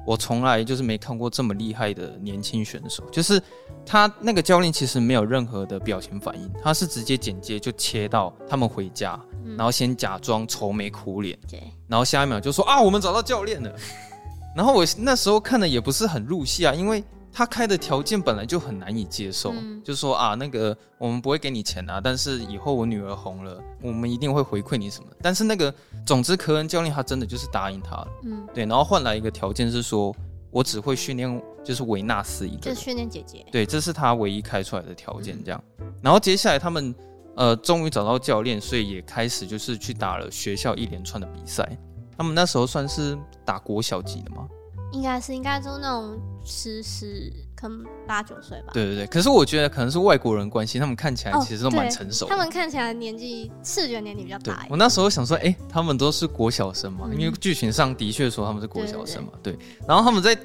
[0.07, 3.41] 我从来就是没看过这么厉害的年轻选手，就是
[3.85, 13.75] 他那个教练其实没有任何的表情反应，他是直接剪接就切到他们回家，嗯、然后先假装愁眉苦脸，对，然后下一秒就说啊，我们找到教练了，
[14.57, 17.05] 然后我那时候看的也不是很入戏啊，因为。
[17.33, 25.09] 他开的条件本来就很难以接受，嗯、就说啊，那个我们不会给你钱啊，但是以后我女儿红了，我们一定会回馈你什么。
[25.23, 25.73] 但是那个，
[26.05, 30.15] 总之科恩教练他真的就是答应他了，嗯，对，然后换来一个条件是说，
[30.51, 35.65] 我只会训练就是维纳斯一个，就是训练姐姐，对，这是他唯一开出来的条件，这样。
[35.79, 36.95] 嗯、然后接下来他们
[37.37, 41.67] 呃终于找到教练，所以也开始就是去打了学校一连串的比赛。
[42.19, 43.17] 他们那时候算是
[43.47, 44.47] 打国小级的吗？
[44.93, 48.73] 应该是应该就那种十十可能八九岁吧。
[48.73, 52.31] 对对对，可是我觉得可能是外国人关系，他们看起来其实都蛮成熟的。
[52.31, 54.67] 他们看起来年纪视觉年龄比较大。
[54.69, 59.31] 我那时候想说，哎、欸，他们都是国小生嘛，嗯、因为剧情上的确说他们是国小生嘛。
[59.43, 60.37] 对，然后他们在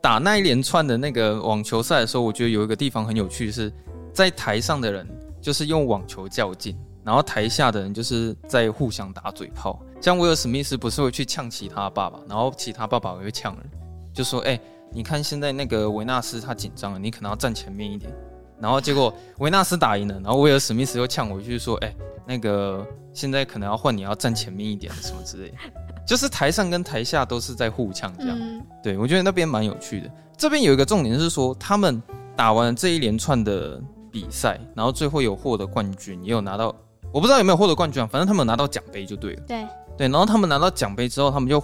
[0.00, 3.72] 打那一连串的那个网球赛的时候，我觉得有一个地方很有趣，是
[4.12, 5.06] 在台上的人
[5.40, 9.80] 就是用网球较劲，然后台下的人就是在互相打嘴炮。
[10.00, 13.70] 像威尔史密斯不是会去呛其他爸爸，然后其他爸爸也会呛人。
[14.12, 18.12] 就说：“哎、欸，你看现在那个维纳斯他紧张了，你可能要站前面一点。”
[18.60, 21.96] 然后结果维纳斯打赢了，然后威尔史密斯又呛回去说：“哎、欸，
[22.26, 25.56] 那个现在可能要换你要站前面一点什么之类的。
[26.06, 28.36] ”就是台上跟台下都是在互呛这样。
[28.40, 30.10] 嗯、对，我觉得那边蛮有趣的。
[30.36, 32.00] 这边有一个重点是说，他们
[32.36, 36.74] 打完这一连串的比赛，然后最后有获得冠军，也有拿到，
[37.12, 39.42] 我不知道有没有获得冠军啊，反正他们拿到奖杯就对了。
[39.46, 41.62] 对对，然后他们拿到奖杯之后，他们就。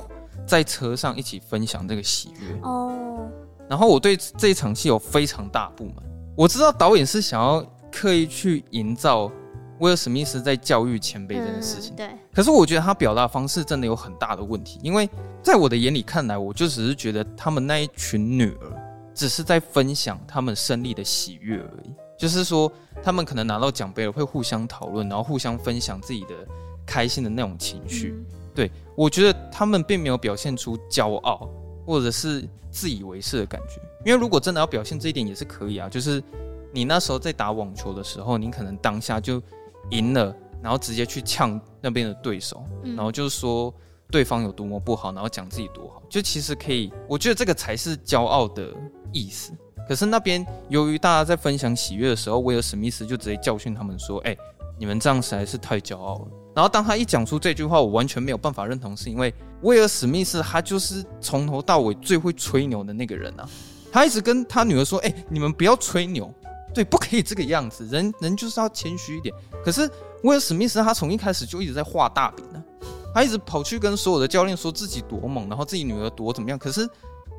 [0.48, 3.28] 在车上一起分享这个喜悦哦，
[3.68, 5.96] 然后我对这一场戏有非常大不满。
[6.34, 9.30] 我知道导演是想要刻意去营造
[9.80, 12.08] 威尔史密斯在教育前辈这件事情，对。
[12.32, 15.06] 可是我觉得他表达方式真的有很大的问题，因为
[15.42, 18.72] 在我的眼里看来，我就只是觉得他们那一群女儿
[19.14, 26.34] 只是在分享他们胜利的喜悦而已，就是说他们可能拿到奖杯了，会互相讨论，然后互相分享自己的
[26.86, 28.14] 开心的那种情绪。
[28.58, 31.48] 对，我觉得他们并没有表现出骄傲
[31.86, 36.20] 或者是自以为是的感觉，因为如果真的要表现这一点也是可以啊，就是
[36.72, 39.40] 你那时候在打网球的时候，你可能当下就
[39.90, 43.72] 赢了，然后直接去呛那边的对手，然后就是说
[44.10, 48.74] 对方有多么不好，然后讲自己多好，就其实可以，我觉得这个才是骄傲的
[49.12, 49.52] 意思。
[49.88, 54.36] 可是那边由于大家在分享喜悦的时候，威尔史密斯就直接教训他们说：“哎，
[54.76, 63.48] 你们这样实在是太骄傲了。”然后当他一讲出这句话，我完全没有办法认同，是因为威尔史密斯他就是从头到尾最会吹牛的那个人啊！
[63.92, 66.34] 他一直跟他女儿说：“哎，你们不要吹牛，
[66.74, 69.32] 对，不可以这个样子，人人就是要谦虚一点。”
[69.64, 69.88] 可是
[70.24, 72.60] 威尔史密斯他从一开始就一直在画大饼呢，
[73.14, 76.58] 他一直跑去跟所有的教练说自己多猛，然后自己女儿多怎么样。
[76.58, 76.90] 可是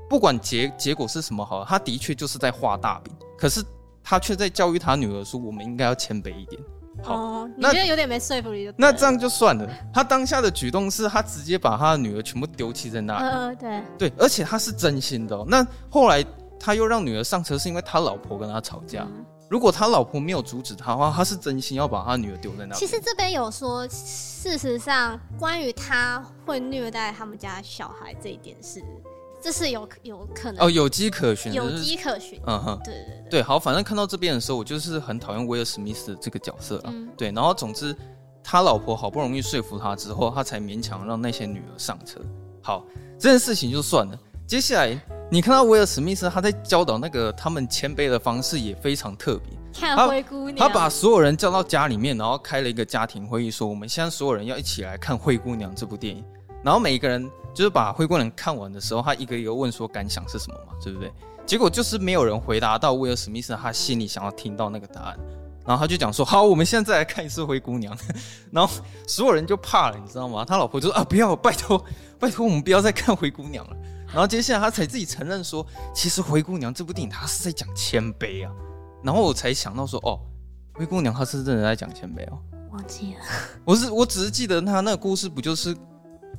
[0.10, 3.13] 不管结结果是什么好，他的确就是在画大饼。
[3.38, 3.62] 可是
[4.01, 6.58] 他却在教育他女儿说：“我们应该要谦卑一点。”
[7.02, 9.68] 好，哦、你觉得有点没说服力的那，这样就算了。
[9.94, 13.24] 他当下的举动是他直接把他的女儿全部丢弃在那里。
[13.24, 15.46] 呃，对对，而且他是真心的、哦。
[15.48, 16.24] 那后来
[16.60, 19.04] 他又让女儿上车，是因为他老婆跟他吵架。
[19.04, 22.80] 嗯、如果他老婆没有阻止他的话，他是真心要把他女儿丢在那里。
[22.80, 28.84] 其实这边有说，事实上关于他会虐待他们家小孩这一点是。
[29.41, 32.39] 这是有有可能哦，有迹可循，有迹可循。
[32.45, 36.89] 嗯哼，对对对，对，好，反正看到这边的时候，我就是很讨厌威尔史密斯这个角色啊。
[36.93, 37.95] 嗯、对，然后总之
[38.43, 42.19] 他老婆好不容易说服他之后，他才勉强让那些女儿上车。
[42.62, 42.86] 好，
[43.17, 44.19] 这件事情就算了。
[44.47, 44.99] 接下来
[45.32, 49.58] 你看到威尔史密斯他在教导那个他们谦卑的方式也非常特别。
[49.71, 56.25] 看灰姑娘他，他把所有人叫到家里面，然后开了一个家庭会议，说我们现在所有人要一起来看《灰姑娘》这部电影。
[56.63, 61.12] 然后每一个人就是把《灰姑娘》看完的时候，他一个一个问说感想是什么嘛，对不对？
[61.46, 65.20] 结果就是没有人回答到威尔史密斯他心里想要听到那个答案。
[65.66, 67.96] 然后他就讲说：“好，我们现在再来看一次《灰姑娘》。
[68.52, 68.74] ”然后
[69.08, 70.44] 所有人就怕了，你知道吗？
[70.44, 71.84] 他老婆就说：“啊，不要，拜托，
[72.18, 78.52] 拜托，我们不要再看《灰姑娘》了。”然后接下来他才自己承认说：“其实《灰姑娘》这部电影他是在讲谦卑啊。”
[79.04, 80.20] 然后我才想到说：“哦，
[80.74, 82.40] 灰姑娘她是真的在讲谦卑哦。”
[82.72, 83.20] 忘记了，
[83.64, 85.76] 我是我只是记得他那个故事不就是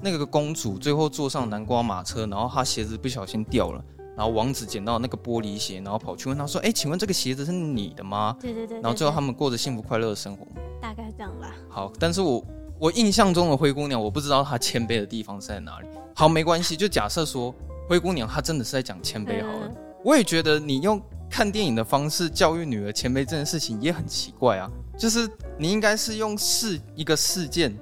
[0.00, 3.84] 那个公主最后坐上南瓜马车，然后她鞋子不小心掉了。
[4.16, 8.82] 然后王子捡到那个玻璃鞋，然后跑去问她说：“哎，请问这个鞋子是你的吗？”对对对，对。
[8.82, 10.46] 然后最后他们过着幸福快乐的生活。
[10.80, 11.54] 大概这样吧。
[11.68, 12.44] 好，但是我
[12.78, 15.88] 我印象中的灰姑娘，我不知道她谦卑的地方是在哪里。
[16.14, 17.54] 好，没关系，就假设说
[17.88, 19.66] 灰姑娘她真的是在讲谦卑好了。
[19.68, 24.70] 嗯、我也觉得你用看电影的方式教育女儿谦卑这件事情也很奇怪啊。
[24.98, 27.74] 就是你应该是用事一个事件，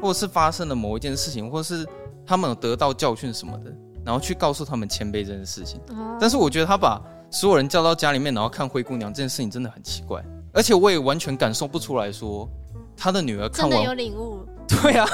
[0.00, 1.86] 或者是发生了某一件事情，或者是
[2.24, 3.72] 他们有得到教训什么的。
[4.04, 5.80] 然后去告诉他们谦卑这件事情，
[6.20, 12.48] 但是我觉得他把所有人叫到家里面，然后看灰姑娘这件事情真的很奇怪，而且我也完全感受不出来说
[12.96, 14.46] 他的女儿看完有领悟。
[14.68, 15.08] 对啊，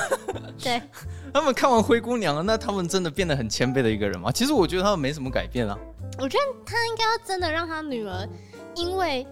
[0.63, 0.83] 对，
[1.33, 4.31] 他们看完灰姑娘了，那他们真的变得很谦卑的一个人吗？
[4.31, 5.79] 其实我觉得他们没什么改变啊。
[6.19, 8.29] 我觉得他应该要真的让他女儿
[8.77, 9.27] 因为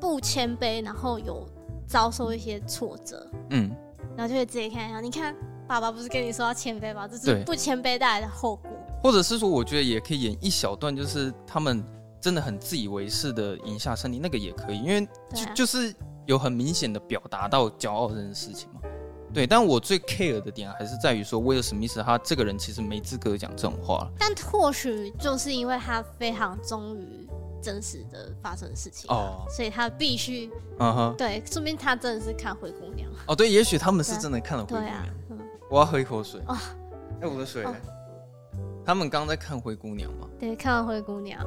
[0.00, 1.48] 不谦卑，然后有
[1.86, 3.70] 遭受一些挫折，嗯，
[4.16, 5.34] 然后就会自己看一下，你看
[5.66, 7.08] 爸爸不是跟你说要谦卑吗？
[7.08, 8.70] 这是不谦卑带来的后果。
[9.02, 11.84] 或者是说，我觉得也可以演一小段，就是他们
[12.20, 15.94] 真的很自以为是的赢下胜利，那个也可以，因为就、啊、就是
[16.26, 18.80] 有很明显的表达到骄傲这件事情嘛。
[19.32, 24.08] 对，但我最 care 的点还是在于说，威尔史密斯他这个人其实没资格讲这种话。
[24.18, 27.28] 但或许就是因为他非常忠于
[27.64, 33.34] 真实的发生的事情哦，所以他必须嗯哼，对，说明他真的是看灰姑娘哦。
[33.34, 34.94] 对，也许他们是真的看了灰姑娘。
[34.94, 35.38] 啊嗯、
[35.70, 36.60] 我要喝一口水啊！
[37.20, 37.64] 哎、哦，我的水。
[37.64, 37.74] 哦
[38.86, 40.28] 他们刚在看灰姑娘嘛？
[40.38, 41.42] 对，看完灰姑娘，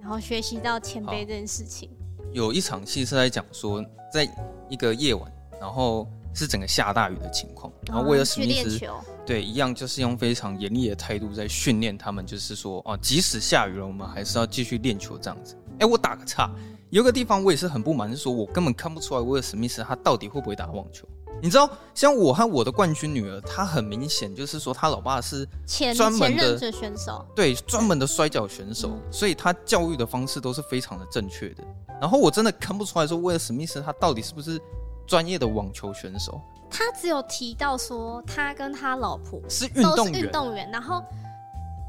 [0.00, 1.90] 然后学习到谦卑这件事情。
[2.32, 4.26] 有一场戏是在讲说，在
[4.70, 8.80] 一个夜晚，然后是整个下大雨的情况，然后威尔史密斯
[9.26, 15.56] 对一样就是用非常严厉的态度在训练他们，就是说哦，即使下雨了，我们还是要继续练球这样子。
[15.80, 16.50] 哎，我打个岔，
[16.90, 21.06] 有个地方我也是很不满，是说我根本看不出来威尔史密斯他到底会不会打网球。
[21.40, 25.48] 你知道，像我和我的冠军女儿，她很明显就是说，她老爸是
[25.94, 31.62] 专门的选手，对，专门的摔跤选手，所以她教育的方式都是非常的正确的。
[32.00, 34.60] 然后我真的看不出来说，威尔史密斯他到底是不是
[35.08, 36.40] 专业的网球选手？
[36.70, 41.02] 他只有提到说，他跟他老婆是运动员，运动员，然后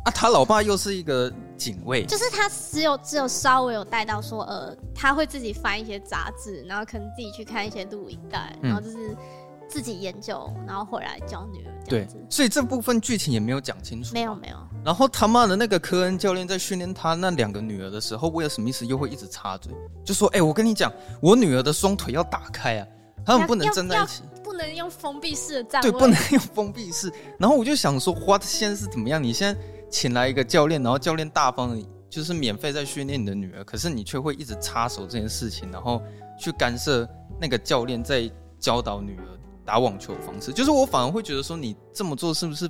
[0.05, 9.15] 啊，他老爸又是一个警卫，就是他只有只有稍微有带到说，呃，他会自己翻一些杂志，然后可能自己去看一些录影带，然后就是。
[9.71, 11.71] 自己研究，然后回来教女儿。
[11.87, 14.15] 对，所以这部分剧情也没有讲清楚。
[14.15, 14.57] 没有没有。
[14.83, 19.71] 然后他妈的那个科恩教练在训练他那两个女儿的时候，威尔史密斯又会一直插嘴，
[20.03, 22.87] 就说：“哎、欸，我跟你讲，我女儿的双腿要打开啊，
[23.25, 29.23] 他们不能站在一起，不能用封闭式的站位，对，不能用封闭式。”然后我就想说，What 现在是怎么样？
[29.23, 36.01] 你现在请来一个教练，然后教练大方的就是免费在训练你的女儿，可是你却会一直插手这件事情，然后
[36.39, 37.07] 去干涉
[37.39, 38.29] 那个教练在
[38.59, 39.23] 教导女儿。
[39.65, 42.67] 打网球的方式，就是我反而会觉得说，你这么做是不是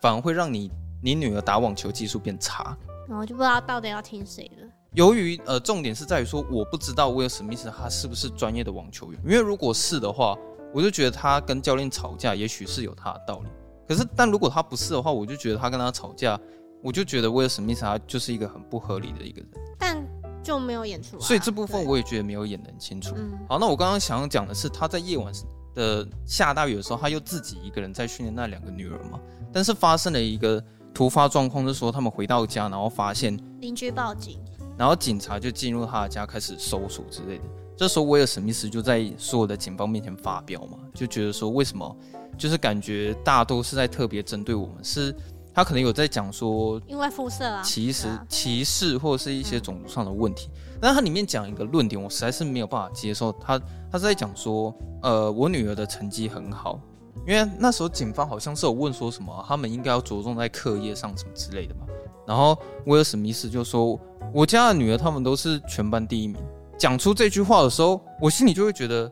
[0.00, 0.70] 反而会让你
[1.02, 2.76] 你女儿打网球技术变差？
[3.08, 4.67] 然后就不知道到底要听谁的。
[4.98, 10.36] 由于呃，重点是在于说，我不知道威尔史密斯他是不是专业的网球员，因为如果是的话，
[10.74, 13.48] 我就觉得他跟教练吵架，也许是有他的道理。
[13.86, 16.36] 可是，但如果他不是的话，我就觉得他跟他吵架，
[16.82, 19.48] 我就觉得威尔史密斯他就是一个很不合理的一个人。
[19.78, 20.04] 但
[20.42, 23.14] 就没有演出来，所以这部分我也觉得没有演得很清楚。
[23.16, 25.32] 嗯、好，那我刚刚想要讲的是，他在夜晚。
[25.74, 29.20] 的下大雨的时候，他又自己一个人在训练那两个女儿嘛。
[29.52, 30.60] 但是发生了一个
[30.92, 34.40] 突发状况，就是说他们回到家，然后发现邻居报警，
[34.78, 37.44] 然后警察就进入他的家开始搜索之类的。
[37.76, 41.96] 这时候威尔史密斯就在所有的警方面前发飙嘛，就觉得说为什么，
[42.38, 45.14] 就是感觉大都是在特别针对我们，是
[45.52, 50.48] 他可能有在讲说因为肤色啊，歧视歧视或者是一些种族上的问题。
[50.54, 53.32] 嗯但他里面讲一个论点，我实在是没有办法接受。
[53.32, 53.60] 他
[53.90, 56.80] 他是在讲说，呃，我女儿的成绩很好，
[57.26, 61.80] 因为那时候警方好像是有问说什么，他们应该要着重在课业上什么之类的嘛。
[62.26, 63.98] 然后威尔史密斯就说，
[64.32, 66.40] 我家的女儿他们都是全班第一名。
[66.78, 69.10] 讲出这句话的时候，我心里就会觉得，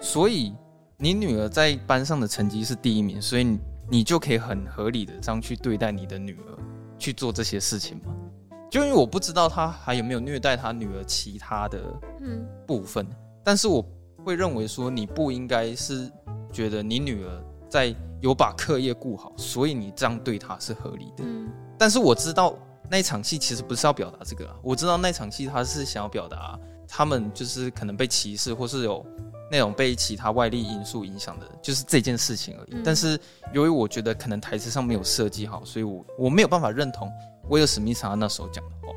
[0.00, 0.54] 所以
[0.96, 3.58] 你女儿在班上的成绩是第一名，所以
[3.90, 6.58] 你就可以很合理的这样去对待你的女儿，
[6.98, 8.14] 去做这些事情吗？
[8.70, 11.80] 就因为我不知道他还有没有虐待他女儿其他的
[12.20, 13.06] 嗯部分，
[13.42, 13.82] 但是我
[14.22, 16.12] 会认为说你不应该是
[16.52, 21.24] 觉得你女儿在有把课业顾好，所以你这样对她是合理的。
[21.24, 22.56] 嗯，但是我知道
[22.90, 29.04] 那场戏其实不是要表达这个啊，我知道那场戏他是想要表达他们就是可能被歧视，或是有
[29.50, 32.70] 那种被其他外力因素影响的，就是这件事情而已。
[32.72, 33.18] 嗯、但是
[33.52, 37.10] 由于我觉得可能台词上没有设计好，所以我我没有办法认同。
[37.50, 38.92] 威尔史密斯他那时候讲的话，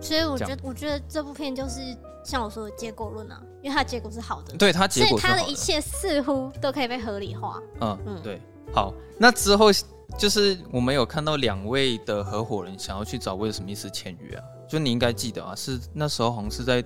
[0.00, 1.80] 所以我觉得，我觉得这部片就是
[2.24, 7.60] 像我说的结果论啊，因为它结果是好的，对它结果是好的，所以它的一切似乎都可以被合理化。
[7.80, 8.40] 嗯嗯，对。
[8.72, 9.66] 好，那之后
[10.16, 16.80] 就是我们有看到两位的合伙人想要去找威尔史密斯签约啊，就你应该记得啊，是那时候好像是在，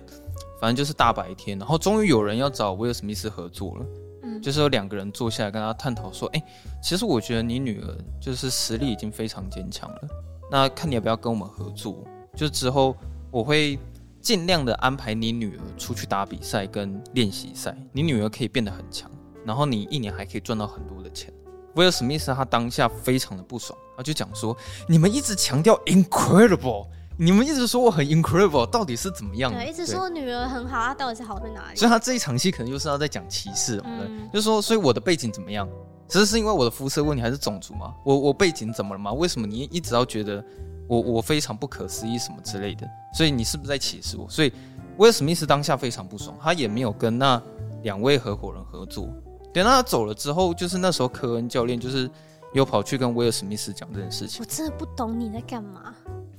[0.59, 3.85] 反正就是大白天，然后终于有人要找威尔史密斯合作了，
[4.23, 6.45] 嗯，就是有两个人坐下来跟他探讨说，哎、欸，
[6.81, 10.01] 其实我觉得你女儿就是实力已经非常坚强了。
[10.49, 12.03] 那看你要不要跟我们合作？
[12.35, 12.95] 就之后
[13.31, 13.79] 我会
[14.21, 19.09] 尽量的安排你女儿出去打比赛跟练习赛，你女儿可以变得很强，
[19.45, 21.31] 然后你一年还可以赚到很多的钱。
[21.75, 24.55] 威尔史密斯他当下非常的不爽，他就讲说
[24.87, 29.51] ：“你们一直强调 incredible，你们一直说我很 incredible，到底是怎么样？
[29.53, 35.67] 对，一直说我女儿很好，她到底是好在哪里？”所以他这一场戏可能就是要在讲歧视，嗯，就是说，所以我的背景怎么样？
[36.07, 37.93] 只是是因为我的肤色问题，还是种族吗？
[38.05, 39.11] 我我背景怎么了吗？
[39.11, 40.41] 为什么你一直要觉得
[40.87, 42.87] 我我非常不可思议什么之类的？
[43.13, 44.27] 所以你是不是在歧视我？
[44.29, 44.51] 所以
[44.97, 47.41] 威尔史密斯当下非常不爽，他也没有跟那
[47.83, 49.09] 两位合伙人合作。
[49.53, 52.09] 等他走了之后，就是那时候科恩教练就是
[52.53, 54.39] 又跑去跟威尔史密斯讲这件事情。
[54.41, 55.93] 我真的不懂你在干嘛？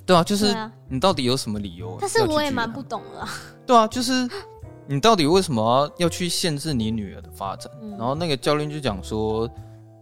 [0.04, 0.54] 对啊，就是
[0.88, 1.96] 你到底有什么理由？
[2.00, 3.26] 但是我也蛮不懂的。
[3.66, 4.28] 对啊，就是。
[4.88, 7.68] 你到底为什么要去限制你女儿的发展？
[7.82, 9.50] 嗯、然后那个教练就讲说，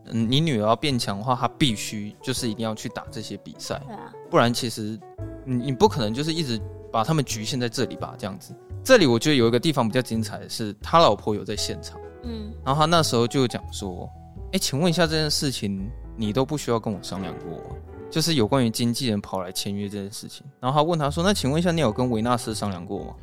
[0.08, 4.98] 嗯，你女儿要变强的话，她必须就是一定要去打这些比赛，对啊，不然其实
[5.44, 8.16] 你你不可能就是一直把他们局限在这里吧？
[8.18, 14.10] 这样子，这里我觉得有一个地方比较精彩的是，他老婆有在现场，嗯，然后他那时候就讲说，
[14.52, 17.78] 哎，请问一下这件事情，你都不需要跟我商量过，
[18.10, 20.44] 就是有关于经纪人跑来签约这件事情。
[20.58, 23.14] 然后他问他说，那请问一下，你有跟维纳斯商量过吗？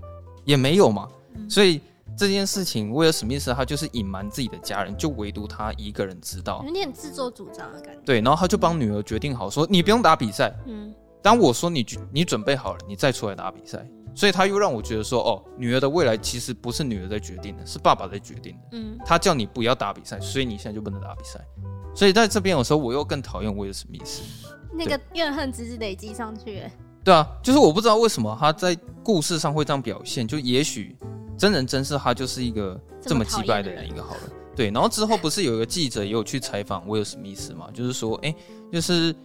[0.46, 1.10] 也没有嘛。
[1.50, 1.82] 所以
[2.18, 8.02] 这件事情，威尔史密斯他就是隐瞒自己的家人，就唯独他一个人知道，有点自作主张的感觉。
[8.06, 10.54] 对，然后他就帮女儿决定好，说你不用打比赛。
[10.66, 13.88] 嗯，当我说你你准备好了，你再出来打比赛。
[14.14, 18.60] 所以他又让我觉得说，哦，女儿的未来其实不是女儿在决定的，是爸爸在决定的。
[18.74, 21.40] 嗯，他叫你不要打比赛，所以你现在就不能打比赛。
[21.96, 24.22] 所以在这边有时候我又更讨厌威尔史密斯，
[24.74, 26.64] 那个怨恨只是累积上去。
[27.04, 30.96] 对啊，就是我不知道为什么他在故事上会这样表现，就也许。
[31.38, 34.24] 真人真事，他就是一个这么击败的人，一个好人。
[34.56, 37.68] 对，然后之后不是有一个记者也有去采访威尔史密斯嘛？
[37.74, 38.36] 就是说，哎，
[38.72, 39.16] 就是，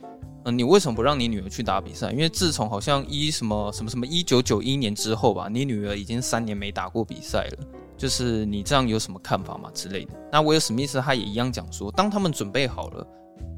[0.47, 2.13] 嗯，你为什么不让你女儿去打比赛？
[2.13, 7.67] 因为自从好像一什么什么什么一九九一年之后吧，你女儿已经三年没打过比赛了。
[7.97, 9.69] 就是你这样有什么看法吗？
[9.75, 10.13] 之类的。
[10.31, 13.07] 那威尔史密斯他也一样讲说，当他们准备好了，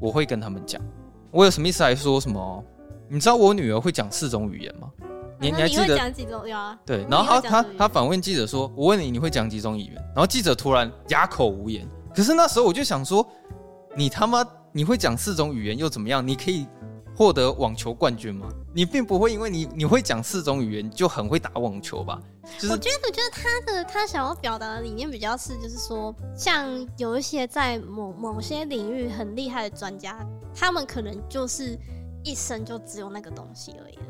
[0.01, 0.81] 我会跟他们讲。
[1.33, 2.63] 威尔史密斯还说什么？
[3.07, 4.89] 你知道我女儿会讲四种语言吗？
[5.39, 5.95] 你你还记得？
[5.95, 6.47] 讲几种？
[6.47, 6.75] 有啊。
[6.87, 11.87] 对，然后他他他反问记者说：“我问你，你会讲几种语言？”然后记者突然哑口无言。
[12.15, 13.23] 可是那时候我就想说
[13.95, 16.25] ：“你他妈你会讲四种语言又怎么样？
[16.25, 16.67] 你可以
[17.15, 18.47] 获得网球冠军吗？
[18.73, 22.21] 你并不会因为你你会讲四种语言就很会打网球吧？”
[22.57, 26.65] 就是、我觉得，我觉得他的他想要表达的理念比较是，就是说，像
[26.97, 31.77] 有一些在某某些领域很厉害的专家，他们可能就是
[32.23, 34.03] 一生就只有那个东西而已了。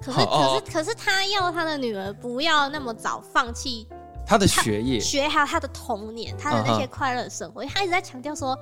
[0.00, 3.86] 可是，可是，可是，他要他的女儿不要那么早放弃
[4.26, 7.64] 他的学业，学还有他的童年，他的那些快乐生活。
[7.64, 8.58] 他一直在强调说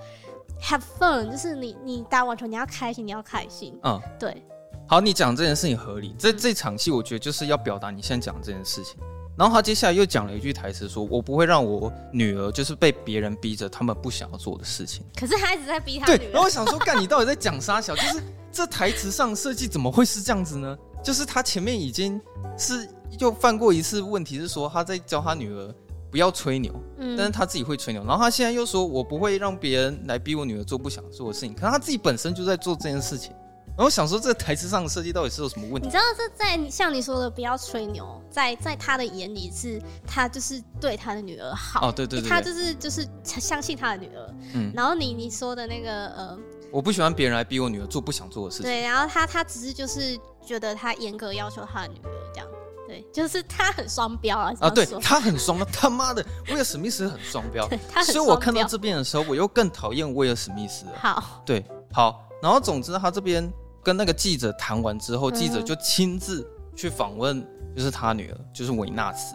[0.62, 3.78] ，have fun，就是你你打网球你要开心，你要开心。
[3.82, 4.42] 嗯，对。
[4.88, 6.14] 好，你讲这件事情合理。
[6.18, 8.96] 这这场戏，我觉得就是要表达你现在讲这件事情。
[9.36, 15.04] 然后他接下来又讲了一句台词，说我不会让我女儿就是被别人逼着他们不想要做的事情。
[15.14, 16.06] 可是他一直在逼他。
[16.06, 17.94] 对，然后我想说，干，你到底在讲啥小？
[17.94, 20.78] 就是这台词上设计怎么会是这样子呢？
[21.02, 22.18] 就是他前面已经
[22.56, 22.88] 是
[23.18, 25.74] 又犯过一次问题，是说他在教他女儿
[26.16, 33.32] 不要吹牛，嗯，但是他自己会吹牛，然后他现在又说我不会让别人来逼我女儿做不想做的事情，可是他自己本身就在做这件事情，
[33.76, 35.86] 然后想说这个台词上的设计到底是有什么问题？
[35.86, 46.38] 你知道这在像你说的不要吹牛，在在他的眼里是他就是对他的女儿好，哦，对对对，他就是就是相信他的女儿，嗯，然后你你说的那个呃。
[46.72, 48.66] 我不喜欢别人来逼我女儿做不想做的事情。
[48.66, 52.48] 对，然后他他只是就是觉得他严格要求他的女儿这样。
[52.86, 54.52] 对，就是他很双标啊。
[54.60, 57.68] 啊，对，他很双标，他妈的，威尔史密斯很双标。
[58.04, 60.92] 所以我看到这边的时候，我又更讨厌威尔史密斯了。
[60.96, 69.34] 好，对，好，然后总之他这边跟那个记者谈完之后，记者就亲自去访问，就是他女儿，就是维纳斯。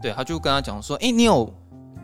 [0.00, 1.52] 对，他就跟他讲说，哎，你有，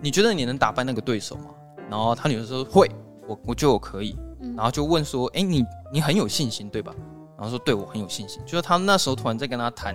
[0.01, 1.51] 你觉得你能打败那个对手吗？
[1.89, 2.91] 然后他女儿说会，
[3.29, 4.17] 我我觉得我可以。
[4.57, 6.93] 然后就问说，哎，你你很有信心对吧？
[7.37, 8.43] 然后说对，我很有信心。
[8.45, 9.95] 就是他那时候突然在跟他谈。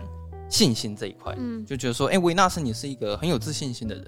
[0.54, 4.06] 信心这一块，嗯，就觉得说，哎，维纳斯，你是一个很有自信心的人。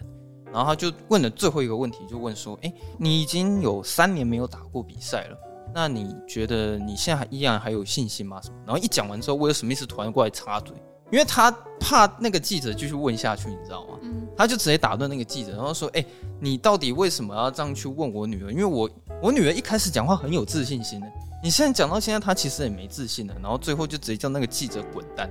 [0.54, 5.38] 然后他就问了最后一个问题，就问说，哎，你已经有三年没有打过比赛了，
[5.74, 8.40] 那你觉得你现在还依然还有信心吗？
[8.42, 8.56] 什么？
[8.66, 10.74] 然后一讲完之后，威尔史密斯突然过来插嘴，
[11.12, 13.98] 因为他怕那个记者继续问下去，你知道吗？
[14.04, 16.06] 嗯，他就直接打断那个记者，然后说，哎，
[16.40, 18.52] 你到底为什么要这样去问我女儿？
[18.52, 18.90] 因为我
[19.22, 21.08] 我女儿一开始讲话很有自信心的，
[21.44, 23.36] 你现在讲到现在，她其实也没自信了。
[23.42, 25.30] 然后最后就直接叫那个记者滚蛋。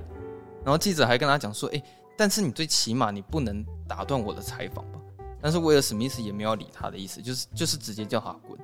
[0.65, 1.81] 然后记者还跟他讲说：“哎，
[2.17, 4.99] 但是你最起码你不能打断我的采访吧？”
[5.39, 8.59] 但是威尔史密斯也没有理他的意思，就是就是直接叫他滚。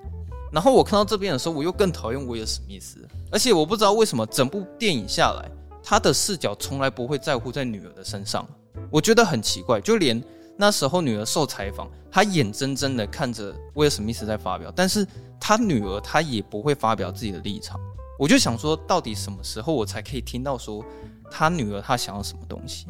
[0.51, 5.49] 然后我看到这边的时候，我又更讨厌威尔史密斯，而且我不知道为什么整部电影下来，
[5.83, 8.47] 他的视角从来不会在乎在女儿的身上，
[8.89, 9.79] 我觉得很奇怪。
[9.79, 10.19] 就连
[10.57, 15.07] 那时候女儿受采访，他眼睁睁的看着威尔史密斯在发表，但是
[15.39, 17.79] 他女儿他也不会发表自己的立场。
[18.17, 20.83] 我就想说，到底什么时候我才可以听到说？
[21.31, 22.85] 他女儿，她想要什么东西？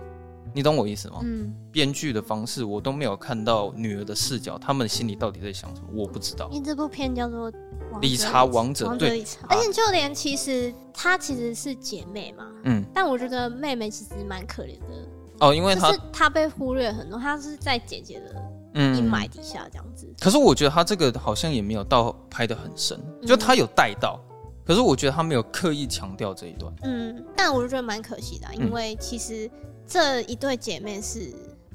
[0.53, 1.19] 你懂我意思吗？
[1.23, 5.87] 嗯，编剧的方式我都没有看到女儿的视角，他们心里到底在想什么？
[5.93, 6.49] 我不知道。
[6.51, 7.49] 因为这部片叫做
[8.01, 15.07] 《理查王者》，对，而且就连其实她其实是姐妹嘛，嗯，但我觉得妹妹其实蛮可怜的
[15.39, 18.35] 哦，因为她她被忽略很多，她是在姐姐的
[18.73, 20.13] 阴霾底下这样子。
[20.19, 24.19] 可是我觉得她这个好像也没有到拍的很深，就她有带到。
[24.71, 29.51] 可是我觉得他没有刻意强调这一段，嗯，但我就觉得蛮可惜的，因为其实
[29.85, 31.29] 这一对姐妹是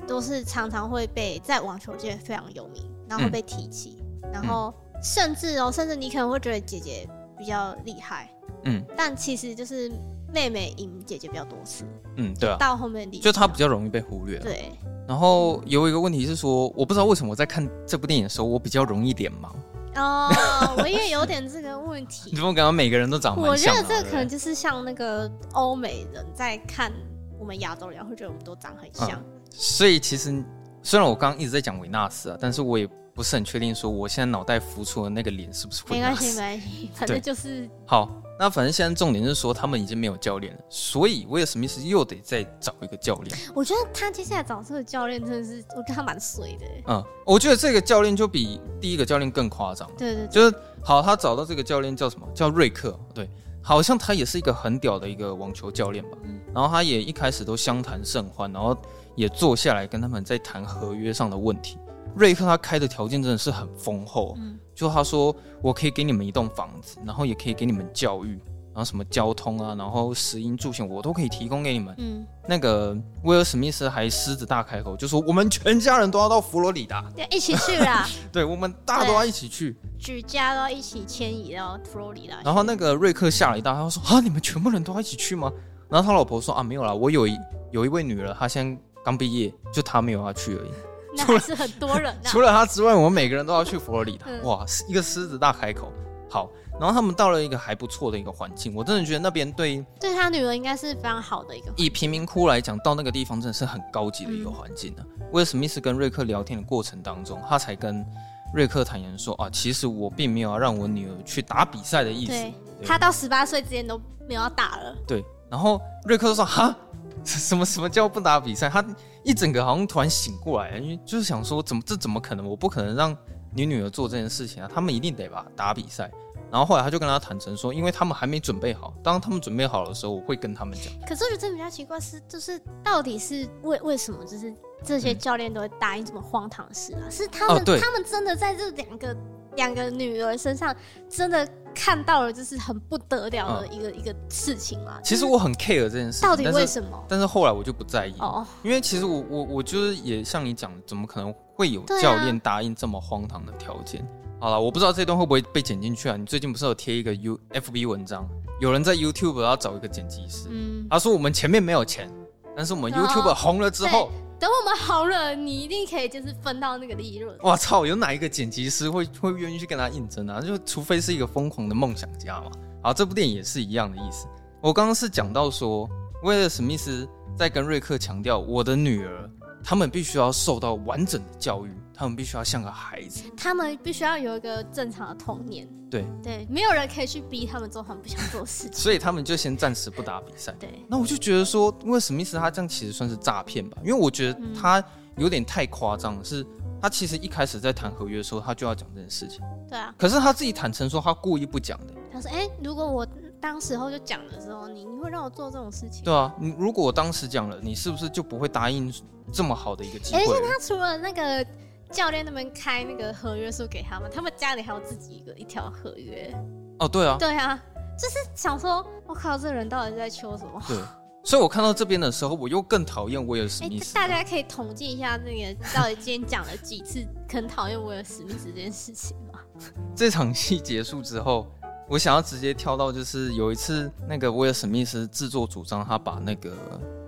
[0.09, 4.72] 都是常常会被在网球界非常有名，然后会被提起，嗯、然后
[5.03, 8.30] 甚至哦，甚至你可能会觉得姐姐比较厉害，
[8.64, 9.92] 嗯，但其实就是
[10.32, 11.84] 妹妹赢姐姐比较多次，
[12.16, 14.72] 嗯，对啊，到后面就她比较容易被忽略，对。
[15.07, 19.51] 然后有一个问题是说，我不知道为什么我在看这部电影的时候，我比较容易脸盲。
[19.97, 20.30] 哦，
[20.78, 22.30] 我也有点这个问题。
[22.30, 23.36] 你怎么感觉每个人都长？
[23.36, 26.92] 我觉得这个可能就是像那个欧美人在看
[27.38, 29.11] 我们亚洲人，会觉得我们都长很像。
[29.12, 30.44] 嗯、所以其实
[30.82, 35.82] 虽然我刚刚一直在讲维纳斯啊，但是我也不是很确定说我现在脑袋浮出的那个脸是不是。
[35.88, 38.22] 没关系，没关系，反正就是好。
[38.38, 43.34] 那反正现在重点是说他们已经没有教练了，所以威尔史密斯又得再找一个教练。
[43.54, 46.66] 我觉得他接下来找这个教练真的是，我觉得他蛮水的。
[46.88, 49.90] 嗯，我觉得这个教练就比第一个教练更夸张。
[49.96, 52.28] 对，对对，就是好，他找到这个教练叫什么？
[52.34, 52.94] 叫瑞克。
[53.14, 53.26] 对，
[53.62, 56.18] 好像他也是一个很屌的一个网球教练吧。
[56.24, 56.38] 嗯。
[56.54, 58.76] 然后他也一开始都相谈甚欢，然后
[59.14, 61.78] 也坐下来跟他们在谈合约上的问题。
[62.16, 64.34] 瑞克他开的条件真的是很丰厚。
[64.38, 64.58] 嗯。
[64.74, 68.40] 就他说，我可以给你们一栋房子，然后也可以给你们教育。
[68.74, 71.94] 然后什么交通啊，然后食衣住行我都可以提供给你们。
[71.96, 72.94] 嗯，那个
[73.24, 78.06] 威尔史密斯还狮子大开口，就说我们全家人都要到佛罗里达，对，一起去啦。
[78.30, 82.36] 对，我们大家都要一起去，举家都要一起迁移到佛罗里达。
[82.44, 85.50] 然后那个瑞克吓了一大跳，他说啊，你们全部人都要一起去吗？
[85.88, 87.34] 然后他老婆说啊，没有啦，我有一
[87.70, 90.70] 有一位女儿，她现在刚毕业，就她没有要去而已。
[91.16, 92.22] 那还是很多人啊。
[92.26, 94.26] 除了他之外，我们每个人都要去佛罗里达。
[94.28, 95.92] 嗯、哇，一个狮子大开口。
[96.28, 96.48] 好。
[96.78, 101.72] 然后他们到了一个还不错的一个环境，我真的觉得那边对对他女儿应该是非常好的一个。
[101.74, 105.02] 以贫民窟来讲，到那个地方真的是很高级的一个环境呢。
[105.32, 108.04] 威尔史密斯跟瑞克聊天的过程当中，他才跟
[108.52, 112.52] 瑞克坦言说啊，其实我并没有要让我女儿去打比赛的意思。
[112.84, 113.98] 他到十八岁之前都
[114.28, 114.94] 没有要打了。
[115.06, 116.76] 对，然后瑞克就说哈，
[117.24, 118.68] 什么什么叫不打比赛？
[118.68, 118.84] 他
[119.26, 122.48] 一整个好像突然醒过来，因为就是想说，怎么这怎么可能？
[122.48, 123.14] 我不可能让
[123.52, 124.70] 你女儿做这件事情啊！
[124.72, 126.08] 他们一定得吧打比赛。
[126.48, 130.92] 然后后来他就跟他坦诚说，因为他们还没准备好，当他们准备好的时候，我会跟他们讲。
[131.08, 134.54] 可是我觉得这比较奇怪是，就是到底是为为什么，就是
[134.84, 137.10] 这些教练都会答应这么荒唐的事啊？
[137.10, 139.16] 是他们、哦、他们真的在这两个
[139.56, 140.72] 两个女儿身上
[141.10, 141.44] 真的
[141.76, 144.98] 看到了，就是很不得了的一个、嗯、一个事情吗？
[145.04, 147.04] 其实我很 care 这件事，到底为什么？
[147.06, 154.04] 但是后来我就不在意哦，因为其实我我我就是也像你讲，怎么可能会有教练答应这么荒唐的条件？
[154.40, 156.16] 好了，我不知道这段会不会被剪进去啊？
[156.16, 158.28] 你最近不是有贴一个 U F B 文章，
[158.60, 162.10] 有人在 YouTube 要找一个剪辑师，嗯，他说我们前面没有钱，
[162.56, 167.37] 但是我们 YouTube 红了之后，等我们好了，你一定可以就是分到那个利润。
[167.43, 170.41] 我操，有哪一个剪辑师会会愿意去跟他应征啊？
[170.41, 172.51] 就除非是一个疯狂的梦想家嘛。
[172.82, 174.26] 好，这部电影也是一样的意思。
[174.61, 175.89] 我刚刚是讲到说。
[176.22, 177.07] 威尔史密斯
[177.37, 179.30] 在跟瑞克强调，我的女儿，
[179.62, 185.66] 他们必须要受到完整的教育，他们必须要像个孩子，他们必须要有一个正常的童年。
[185.90, 190.53] 对对，没有人可以去逼他们做他们不想做的事情， 所以他们就先暂时不打比赛。
[190.59, 194.82] 对，那我就觉得说，因为史密斯他这样其实算是诈骗吧，因为我觉得他
[195.16, 196.47] 有点太夸张了，是。
[196.78, 199.40] 他其实一开始在谈合约的时候，他就要讲这件事情。
[199.66, 199.92] 对啊。
[199.97, 201.94] 可是他自己坦诚说，他故意不讲的。
[202.12, 203.05] 他说：“哎、欸，如果我
[203.40, 208.92] 当时候就讲的时候，你你会让我做这种事情？”对啊，你如果我当时讲了，你是不是就不会答应
[209.32, 210.20] 这么好的一个机会？
[210.20, 211.44] 而且他除了那个
[211.91, 216.34] 教练那边开那个合约书给他们，他们家里还有自己一个一条合约。
[216.78, 217.16] 哦，对啊。
[217.18, 217.59] 对啊，
[217.99, 220.61] 就是想说，我靠，这人到底是在求什么？
[220.68, 220.76] 对。
[221.24, 223.95] 所以我看到这边的时候，我又更讨厌威尔史密斯。
[223.95, 229.41] 大家可以统计一下，那个到底今天讲了几次很讨厌威尔史密斯这件事情吗？
[229.97, 231.49] 这场戏结束之后，
[231.89, 236.53] 我想要直接跳到，就是有一次那个威尔史密斯自作主张，他把那个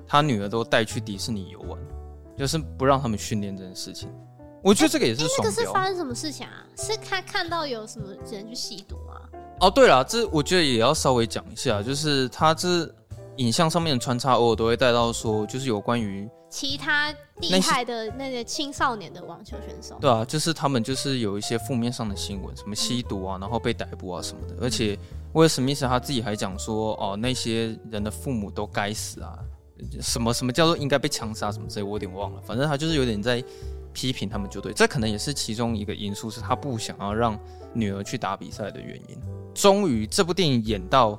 [0.04, 1.78] 他女儿都带去迪士尼游玩，
[2.36, 4.10] 就是不让他们训练这件事情。
[4.62, 5.24] 我觉得这个也是。
[5.38, 6.64] 那个是发生什么事情啊？
[6.76, 9.20] 是他看到有什么人去吸毒吗？
[9.60, 12.92] 哦，对了，这我觉得也要稍微讲一下，就是他这。
[13.38, 19.96] 影像上面的穿插偶尔都会带到说，就是有关于其他厉害的那些青少年的网球选手。
[20.00, 24.56] 对啊，就是他们就是有一些负面上的新闻，什么吸毒啊，然后被逮捕啊什么的。
[24.60, 24.98] 而且
[25.34, 29.38] 威尔史密斯他自己还讲说，哦，那些人的父母都该死啊，
[30.00, 32.40] 什么什么叫做应该被枪杀什么之类，我有点忘了。
[32.44, 33.40] 反正他就是有点在
[33.92, 34.72] 批评他们，就对。
[34.72, 37.38] 这可能也是其中一个因素，是他不想要让
[37.72, 39.18] 女儿去打比赛的原因。
[39.54, 41.18] 终于，这部电影演到。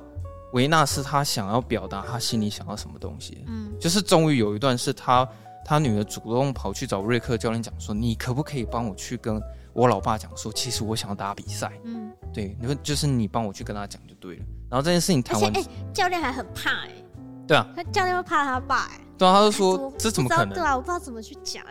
[0.52, 5.24] 维纳斯他想要表达他心里想要什么东西，嗯，就是终于有一段是他
[5.64, 9.40] 他女儿主动跑去找瑞克教练讲说，你可不可以帮我去跟
[9.72, 14.44] 我老爸讲说，其实我想要打比赛，嗯，对，你说就是你帮我去跟他讲就对了。
[14.68, 17.04] 然后这件事情谈完，哎、欸，教练还很怕哎、欸，
[17.46, 20.52] 对啊，他教练会怕他爸哎、欸，对啊，他就说这怎么可能？
[20.52, 21.64] 对啊，我不知道怎么去讲，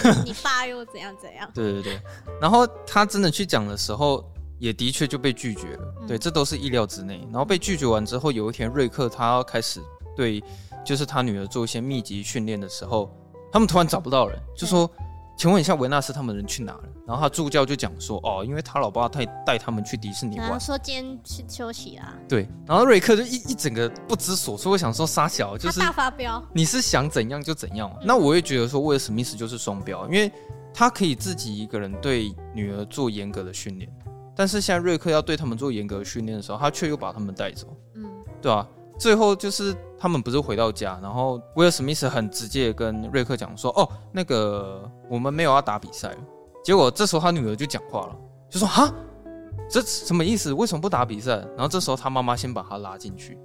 [0.24, 1.50] 你爸又怎样怎样？
[1.54, 2.00] 对对对，
[2.40, 4.24] 然后他真的去讲的时候。
[4.58, 7.20] 也的确就被拒绝了，嗯、对，这都是意料之内。
[7.30, 9.82] 然后被拒绝完之后，有一天瑞克他要开始
[10.16, 10.42] 对，
[10.82, 13.14] 就是他女儿做一些密集训练的时候，
[13.52, 15.05] 他们突然找不到人，就说：“嗯、
[15.36, 27.90] 请问一下维纳斯他们人去哪了？”然后他助教就讲说：“哦，因为他老爸带带他们去迪士尼玩，说今天去休息啊。”对，然后瑞克就一一整个不知所措，我想说杀小就是大发飙，你是想怎样就怎样。
[28.00, 30.32] 嗯、那我也觉得说为了史密斯就是双标，因为
[30.74, 33.90] 他可以自己一个人对女儿做严格的训练。
[34.34, 38.04] 但是现在瑞克要对他们做严格的训练的时候，他却又把他们带走，嗯，
[38.42, 38.66] 对啊，
[38.98, 46.14] 最后就是他们不是回到家，然后威尔史密斯很直接跟瑞克讲说：“哦，那个我们没有要打比赛。”
[46.64, 48.16] 结果这时候他女儿就讲话了，
[48.50, 48.92] 就说：“哈，
[49.68, 50.52] 这什么意思？
[50.52, 53.38] 为什么不打比赛？”然后这时候他妈妈先把他拉进去，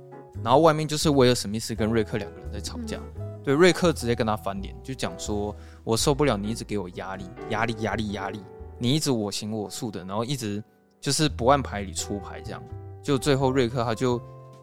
[0.43, 2.97] 然后外面就是威尔史密斯跟瑞克两个人在吵架。
[3.18, 8.43] 嗯、对，瑞克直接跟他翻脸，就讲说：“我受不了你一直给我压力，压力，压力，压力，
[8.78, 10.64] 你一直我行我素的，然后一直。”
[11.02, 12.62] 就是不按牌理出牌，这样，
[13.02, 14.22] 就最后瑞克他就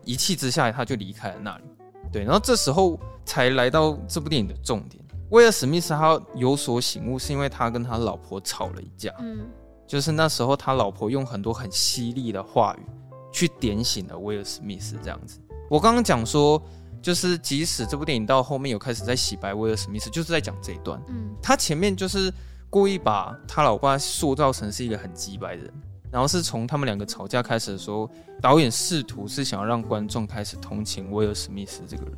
[0.08, 1.64] 一气之下他就离开了那里，
[2.10, 5.04] 对，然后这时候才来到这部电影的重点。
[5.28, 9.46] 威尔史密斯他有所醒悟，是因为他跟他老婆吵了一架，嗯，
[9.86, 12.86] 就是那时候他老婆用很多很犀利的话语
[13.30, 15.38] 去点醒了威尔史密斯，这样子。
[15.68, 16.62] 我刚刚讲说，
[17.02, 22.32] 就是即使这部电影到后面有开始在洗白威尔史密斯，就是在讲这一段，嗯，他前面就是
[22.70, 25.74] 故意把他老爸塑造成是一个很鸡白的人。
[26.10, 28.08] 然后是从他们两个吵架开始的时候，
[28.40, 32.12] 导演试图是想要让观众开始同情威尔史密斯这个人，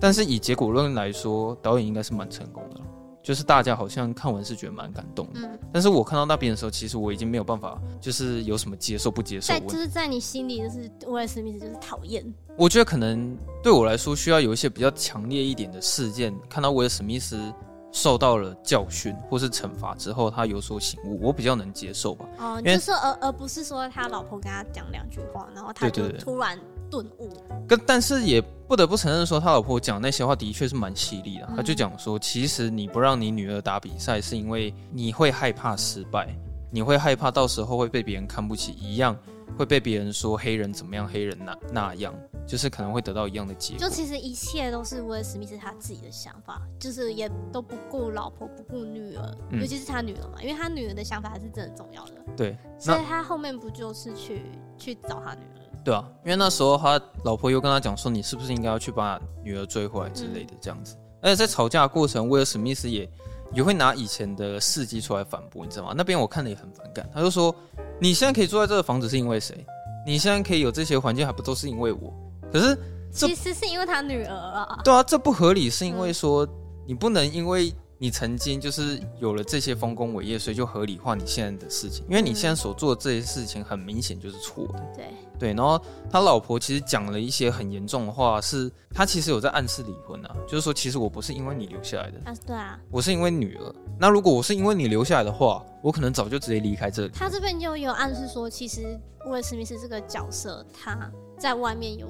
[0.00, 2.80] 但是以结果论来说，导演应该是蛮成功的，
[3.22, 5.40] 就是大家好像看完是觉得蛮感动的。
[5.40, 9.52] 嗯，但是我看到那边的时候，其实我已经没有办法，就是有什么接受不接受。
[9.52, 12.24] 在就是在你心里，就是威尔史密斯就是讨厌。
[12.56, 17.52] 我觉得可能对我来说，需要有一些比较强烈一点的事件，看到威尔史密斯。
[17.92, 22.24] 受到了教训或是惩罚之后，他有所醒悟，我比较能接受吧。
[22.38, 26.58] 哦，就是而而不是说他老婆跟他讲两句话，然后他就突然
[26.90, 27.30] 顿悟。
[27.68, 31.46] 跟但是也不得不承认说，他老婆讲那些话的确是蛮犀利的。
[31.50, 36.34] 嗯、他就讲说，其实你不让你女儿打比赛，是因为你会害怕失败，
[36.70, 39.14] 你会害怕到时候会被别人看不起一样。
[39.56, 42.14] 会被别人说黑人怎么样，黑人那那样，
[42.46, 43.86] 就是可能会得到一样的结果。
[43.86, 52.12] 就其实一切都是威尔史密斯他自己的想法，就是也都不顾老婆，不顾女儿，嗯、尤其是他女儿嘛，因为他女儿的想法还是真的重要的。
[52.36, 54.42] 对，所以他后面不就是去
[54.78, 55.60] 去找他女儿？
[55.84, 60.94] 对啊，因为那时候他老婆又跟他讲说，你是不是应该要去把女儿追回来之类的这样子。
[60.96, 63.10] 嗯、而且在吵架的过程，威尔史密斯也
[63.52, 65.94] 也会拿以前的事迹出来反驳，你知道吗？
[65.96, 67.54] 那边我看的也很反感，他就说。
[68.02, 69.64] 你现在可以住在这个房子是因为谁？
[70.04, 72.12] 你现在可以有这些环境还不都是因为我？
[72.52, 72.76] 可是
[73.12, 74.80] 其实是因为他女儿啊。
[74.82, 76.44] 对啊，这不合理，是因为说
[76.84, 77.72] 你不能因为。
[78.02, 84.82] 你曾经就是有了这些丰功伟业，所以就合理化你现在的事情，因为你现在所做的这些事情很明显就是错的。
[84.96, 85.06] 对
[85.38, 85.80] 对，然后
[86.10, 93.72] 他老婆其实讲了一些很严重的话，是他其实有在暗示离婚啊，就是说其实我不是因为你留下来的啊，对啊，我是因为女儿。
[94.00, 97.12] 那如果我是因为你留下来的话，我可能早就直接离开这里。
[97.14, 102.08] 他这边就有暗示说，其实威尔史密斯这个角色他在外面有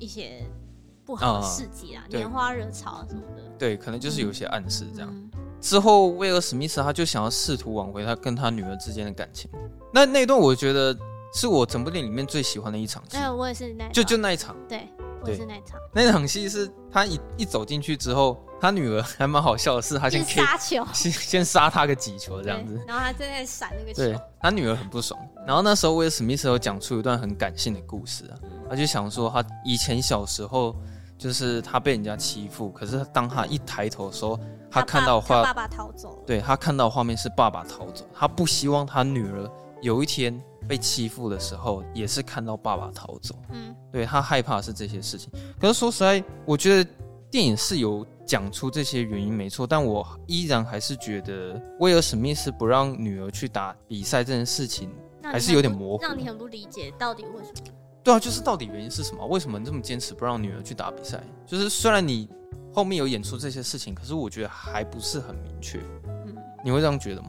[0.00, 0.42] 一些
[1.08, 3.42] 不好的事迹啊，拈花惹草什么的。
[3.58, 5.08] 对，可能就是有些暗示这样。
[5.10, 9.50] 嗯之后，威尔史密斯他就想要试图挽回他跟他女儿之间的感情。
[9.92, 10.96] 那那一段，我觉得
[11.34, 13.16] 是我整部电影里面最喜欢的一场戏。
[13.16, 14.54] 哎，我也是那，就就那一场。
[14.68, 14.86] 对，
[15.20, 15.80] 我也是那一场。
[15.92, 22.80] 那场戏是他一一走进去之后，他女儿还蛮好笑的是，他先杀球， 先先杀他个几球这样子。
[22.86, 24.00] 然后他正在闪那个球。
[24.00, 25.18] 对，他女儿很不爽。
[25.44, 28.38] 然后那时候，威尔史密斯有讲出一段很感性的故事啊，
[28.70, 30.76] 他就想说他以前小时候。
[31.18, 34.38] 就是他被人家欺负，可是当他一抬头的时候，
[34.70, 36.22] 他看到画，爸爸逃走。
[36.24, 39.50] 对，他看到画面是爸爸逃走，他不希望他女儿
[39.82, 43.34] 有一天被欺负的时候，也是看到爸爸逃走。
[43.50, 45.28] 嗯，对，他害怕的是这些事情。
[45.60, 46.90] 可是说实在，我觉得
[47.30, 54.88] 电影是有讲出这些原因没错，但我依然还是觉得威尔史密斯不让女儿去打比赛这件事情
[55.22, 57.77] 还是有点模糊，让你很不理解到底为什么。
[58.08, 59.26] 对啊，就是到底原因是什么？
[59.26, 61.22] 为什么你这么坚持不让女儿去打比赛？
[61.44, 62.26] 就是虽然你
[62.72, 65.78] 后面有演出这些事情，可是我觉得还不是很明确。
[66.26, 66.34] 嗯，
[66.64, 67.28] 你会这样觉得吗？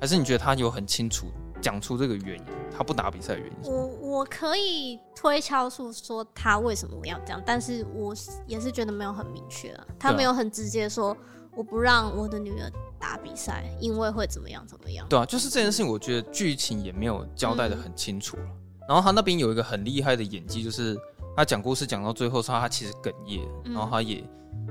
[0.00, 1.26] 还是你觉得他有很清楚
[1.60, 2.44] 讲出这个原因？
[2.70, 3.72] 他不打比赛的原因？
[3.72, 8.14] 我我可以推敲出说他为什么要这样，但是我
[8.46, 9.84] 也是觉得没有很明确啊。
[9.98, 11.16] 他没有很直接说
[11.56, 12.70] 我不让我的女儿
[13.00, 15.04] 打比赛，因为会怎么样怎么样。
[15.08, 18.44] 对啊，就是这件事情，我觉得剧情也没有交代的很清楚了。
[18.44, 18.56] 嗯
[18.90, 20.98] 然后他那边有一个很厉害的演技，就是
[21.36, 24.20] 他讲故事讲到最后，他他其实哽咽，然后他也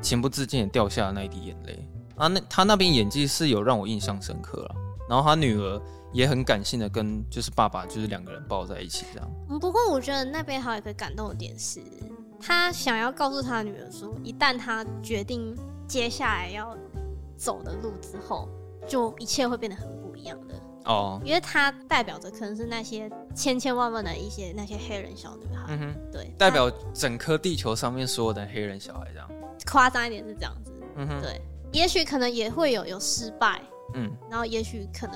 [0.01, 1.87] 情不自禁的掉下了那一滴眼泪。
[2.17, 4.75] 啊，那他那边演技是有让我印象深刻了。
[5.07, 9.31] 然后他女儿也很感性的跟就是爸爸就是两个人抱在一起这样。
[9.49, 11.81] 嗯，不过我觉得那边还有一个感动的点是，
[12.41, 15.57] 他想要告诉他女儿说，一旦他决定
[15.87, 16.77] 接下来要
[17.37, 18.49] 走的路之后，
[18.85, 20.55] 就一切会变得很不一样的。
[20.85, 29.29] 哦，因为它代表着可能是那些千千万万的一些那些黑人小女孩，嗯哼，对，代表整颗地球上面所有的黑人小孩这样。
[29.67, 33.61] 夸张一点是这样子，嗯哼，对，也许可能也会有有失败，
[33.93, 35.15] 嗯，然后也许可能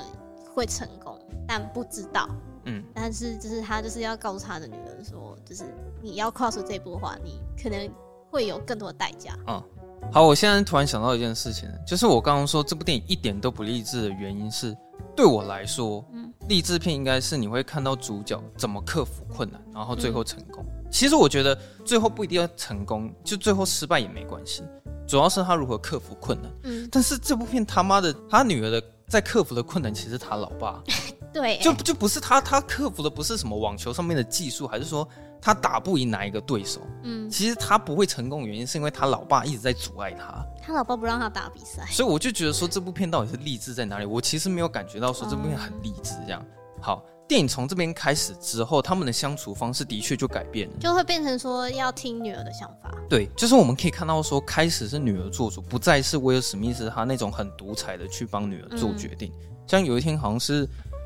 [0.54, 2.30] 会成功，但不知道，
[2.66, 5.64] 嗯，但是就是他就是要告诉他的女儿说，就是
[6.02, 7.90] 你要跨出这一步的话，你可能
[8.30, 9.64] 会有更多的代价，嗯。
[10.12, 14.76] 好，我现在突然想到一件事情，就是我刚刚说这部电影一点都不励志的原因是，
[15.16, 20.64] 对我来说，嗯，励志片应该是你会看到主角怎么克服困难，然后最后成功。
[20.68, 20.86] 嗯。
[20.92, 24.64] 其实我觉得最后不一定要成功，就最后失败也没关系，
[25.08, 26.52] 主要是他如何克服困难。
[26.64, 30.84] 嗯，但是这部片他妈的，他女儿的在克服的困难其实是他老爸，
[31.34, 35.08] 对，就就不是他，他克服的不是什么网球上面的技术，还是说。
[35.44, 36.80] 他打不赢哪一个对手？
[37.04, 40.42] 嗯，其实他不会成功的原因是因为他老爸一直在阻碍他。
[40.62, 44.06] 他老爸不让他打比赛，所以我就觉得说这部片到底是励志在哪里？
[44.06, 46.42] 我其实没有感觉到说这部片很励志这样。
[46.80, 52.90] 好，电影从这边开始之后，他们的相处方式的确就改变了，就会变成说要听女儿的想法。
[53.10, 59.30] 对，就是我们可以看到说，开始是女儿做主，不再是威尔史密斯他那种很独裁的去帮女儿做决定。
[59.42, 60.66] 嗯、像有一天好像是。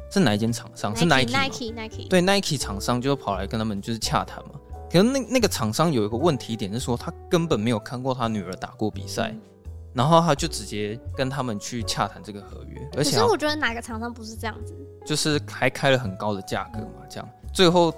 [0.09, 2.07] 是哪一间厂商？Nike, 是 Nike，Nike，Nike。
[2.09, 4.51] 对，Nike 厂商就跑来跟他们就是洽谈嘛。
[4.89, 9.41] 可是那那个厂商有一个问题点是说，他根本没有看过他女儿打过比赛，嗯、
[9.93, 12.89] 然后他就直接跟他们去洽谈这个合约。
[12.95, 14.73] 而且，可是我觉得哪个厂商不是这样子？
[15.05, 17.93] 就是还开了很高的价格嘛，这样最后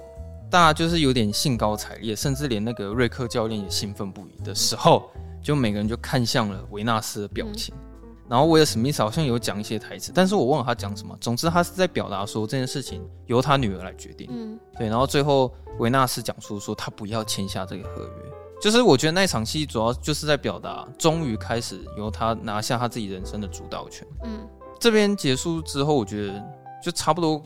[0.50, 5.08] 大家就是有点兴高采烈，甚至连那个瑞克教练也兴奋不已的时候，
[5.40, 7.72] 就每个人就看向了维纳斯的表情。
[7.76, 7.89] 嗯
[8.30, 11.18] 然后威尔史密斯好像有讲一些台词，但是我忘了他讲什么。
[11.20, 14.28] 总之他是在表达说这件事情由他女儿来决定。
[14.30, 14.86] 嗯，对。
[14.88, 24.06] 然后最后维纳斯讲出说他不要签下这个合约，就是我觉得那场戏主要就是在表达，终于开始由他拿下他自己人生的主导权。
[24.22, 26.40] 嗯，这边结束之后，我觉得
[26.80, 27.42] 就差不多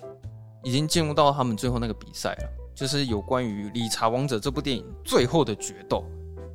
[0.62, 6.04] 已经进入到他们最后那个比赛了，就是有关于《理查王者》这部电影最后的决斗。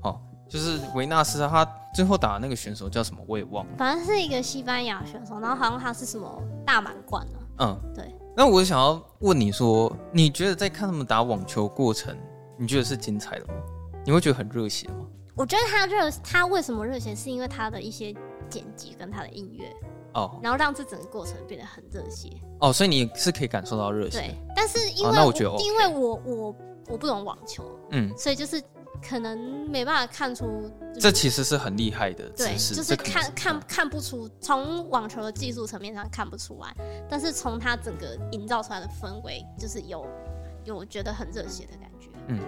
[0.04, 0.22] 好。
[0.50, 7.40] 就是维纳斯他最后打的那个选手叫什么我也忘了，反正是一个西班牙选手，然后好像他是什么大满贯了。
[7.60, 8.12] 嗯，对。
[8.36, 12.18] 那我想要问你说，你觉得在看他们打网球过程，
[12.58, 13.54] 你觉得是精彩的吗？
[14.04, 15.06] 你会觉得很热血吗？
[15.36, 18.12] 我觉得他热，他为什么热血，是因为他的一些
[18.50, 19.72] 剪辑跟他的音乐
[20.14, 22.30] 哦，然后让这整个过程变得很热血
[22.60, 24.18] 哦，所以你是可以感受到热血。
[24.18, 26.56] 对，但是因为、哦、那我觉得、OK、因为我我
[26.88, 28.60] 我不懂网球，嗯，所以就是。
[29.08, 30.70] 可能没办法看出，
[31.00, 36.76] 这其实是很厉害的，对，就是看看看不出，从网球的技术层面上看不出来，
[37.10, 40.06] 但是从他整个营造出来的氛围，就是有
[40.66, 42.10] 有觉得很热血的感觉。
[42.28, 42.40] 嗯，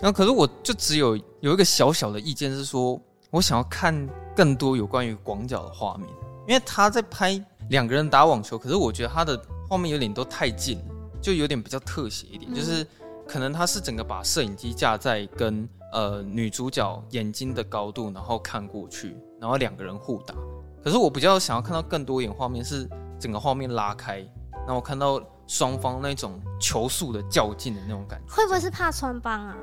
[0.00, 3.00] 然后可是我就只有有一个小小的意见是说，
[3.30, 6.08] 我想要看更多有关于广角的画面，
[6.46, 7.40] 因为他在拍
[7.70, 12.86] 两个人打网球，可是我觉得他的画面有点都太近了，就有点比较特写一点，嗯、就是。
[13.30, 20.34] 可能他是整个把摄影机架在跟呃女主角眼睛的高度，然后看过去，然后两个人互打。
[20.82, 24.18] 可是我比较想要看到更多一点画面，是整个画面拉开，
[24.52, 28.34] 然后我看到双方那种球速的较劲的那种感觉。
[28.34, 29.56] 会不会是怕穿帮啊？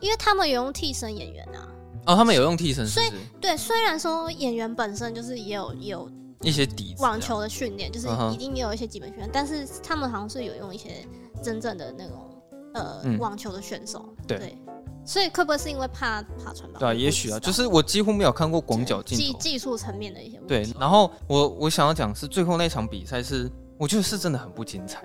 [0.00, 1.68] 因为他们有用替身演员啊。
[2.06, 6.08] 哦，他们有用替身是是，所以对，虽然说演员本身就是也有也有
[6.42, 11.06] 一些底子，网球的训练就是一定也有一些基本训练，嗯，但是他们好像是有用一些
[11.42, 12.30] 真正的那种。
[12.74, 14.58] 呃、嗯，网球的选手对，对，
[15.04, 16.80] 所以会不会是因为怕怕传导？
[16.80, 20.48] 对啊，也许啊，就是我几乎没有看过广角镜头，技技术层面的一些问题。
[20.48, 25.04] 对，然后我我想要讲是最后那场比赛是，我觉得是真的很不精彩。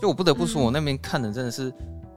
[0.00, 1.74] 就我不得不说，我那边看的真的是、嗯、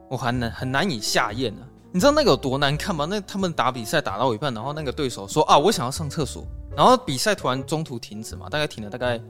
[0.08, 1.66] 我很难很难以下咽啊。
[1.92, 3.06] 你知道那个有多难看吗？
[3.08, 6.44] 那他们打比赛打到一半，然后那个对手说啊，我想要上厕所，
[6.76, 9.20] 然后比赛突然中途停止嘛，大概停了大概。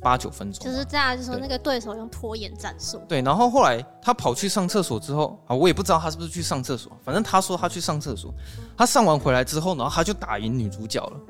[0.00, 3.00] 八九分钟，就是这样，就是说那个对手用拖延战术。
[3.06, 8.32] 对，然后后来他跑去上厕所之后啊，我也不知道他是不是去上厕所，反正他说他去上厕所。
[8.76, 11.20] 他上完回来之后，然后他就打赢女主角了。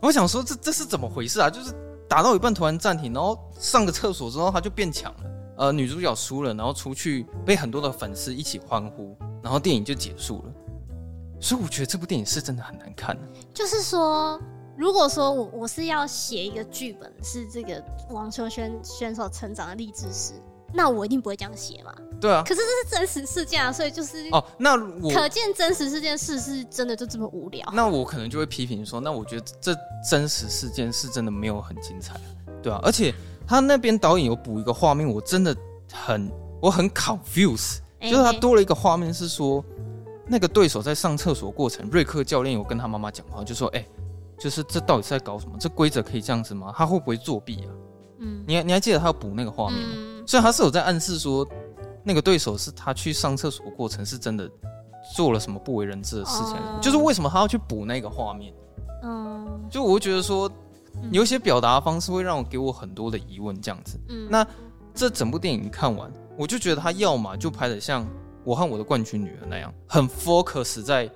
[0.00, 1.50] 我想说这这是怎么回事啊？
[1.50, 1.72] 就是
[2.08, 5.30] 打到一半突然暂停，然后上个厕所之后他就变强了。
[5.56, 10.52] 呃，女主角输了，然后出去被很多的粉丝一起欢呼，然后电影就结束了。
[11.40, 13.16] 所以我觉得这部电影是真的很难看。
[13.52, 14.40] 就是说。
[14.76, 20.32] 如果说我我是要写一个剧本，是这个网球选选手成长的励志史，
[20.72, 21.94] 那我一定不会这样写嘛。
[22.20, 22.42] 对啊。
[22.44, 27.64] 可是这是真实事件啊，所以就是哦，那我可见真实事件事是真的就这么无聊。
[27.72, 29.72] 那我可能就会批评说，那我觉得这
[30.10, 32.14] 真实事件是真的没有很精彩，
[32.60, 32.80] 对啊。
[32.82, 33.14] 而且
[33.46, 35.56] 他那边导演有补一个画面，我真的
[35.92, 36.28] 很
[36.60, 39.64] 我很 confuse，就是他多了一个画面是说，
[40.26, 43.86] 那个对手在上厕所过程，瑞克教练有跟他妈妈讲话，就说哎。
[44.44, 45.56] 就是这到底是在搞什么？
[45.58, 46.70] 这规则可以这样子吗？
[46.76, 47.72] 他会不会作弊啊？
[48.18, 49.94] 嗯，你还你还记得他要补那个画面吗？
[49.96, 51.48] 嗯，所以他是有在暗示说，
[52.02, 54.46] 那个对手是他去上厕所过程是真的
[55.16, 58.52] 做了什么不为人知的事情，嗯，就是为什么他要去补那个画面？
[59.02, 60.50] 嗯，就我会觉得说，
[61.10, 63.98] 有一些表达方式会让我给我很多的疑问，这样子。
[64.10, 64.46] 嗯，那
[64.94, 68.04] 这整部电影看完，我就觉得他要么就拍的像
[68.44, 71.10] 《我和我的冠军女儿》那样，很 focus 在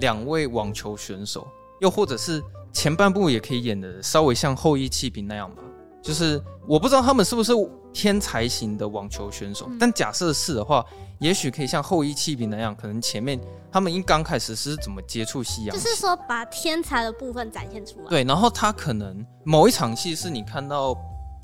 [0.00, 1.46] 两位网球选手，
[1.80, 2.42] 又或者是。
[2.72, 5.62] 前半部也可以演的稍微像后羿弃兵那样吧，
[6.02, 7.52] 就是我不知道他们是不是
[7.92, 10.82] 天才型的网球选手，嗯、但假设是的话，
[11.20, 13.38] 也许可以像后羿弃兵那样，可能前面
[13.70, 18.08] 他们一刚开始是怎么接触西洋，就是说把天才的部分展现出来。
[18.08, 20.96] 对，然后他可能某一场戏是你看到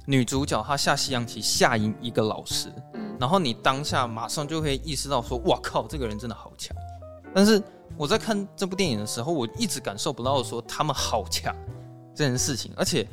[0.06, 6.74] 女主角她下西洋棋下赢一个老师，嗯，然后你当下马上就会意识到说，哇靠，这个人真的好强，
[7.34, 7.62] 但是。
[7.98, 11.54] 我在看这部电影的时候，我一直感受不到说他们好强
[12.14, 13.06] 这件事情，而且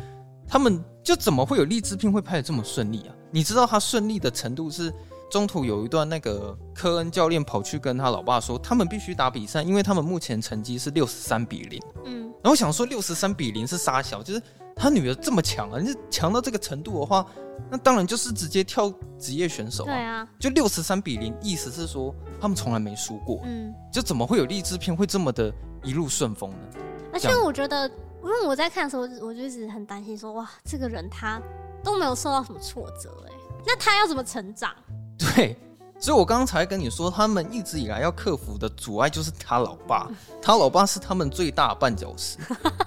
[0.47, 3.15] 他们就怎么会有励志片会拍的这么顺利啊？
[3.31, 4.93] 你知道他顺利的程度是
[5.29, 11.81] 中途有一段那个科恩教练跑去跟他老爸说，他们必须打比赛，因为他们目前成绩是六十三比零。
[12.05, 14.41] 嗯，然后想说六十三比零是杀小，就是
[14.75, 17.25] 他女儿这么强啊，你强到这个程度的话。
[17.69, 19.87] 那当然就是直接跳职业选手啊！
[19.87, 23.41] 对啊，就六十三比零，意思是说他们从来没输过。
[23.43, 25.51] 嗯，就怎么会有励志片会这么的
[25.83, 26.57] 一路顺风呢？
[27.11, 27.89] 而且我觉得，
[28.23, 31.41] 因为我在看的时候，我就一直很担心说，哇，这个人他
[31.83, 33.33] 都没有受到什么挫折，哎，
[33.65, 34.71] 那他要怎么成长？
[35.17, 35.57] 对，
[35.99, 40.07] 所以我刚才跟你说，他们一直以来要克服的阻碍就是他老爸，
[40.39, 42.37] 他老爸是他们最大的绊脚石。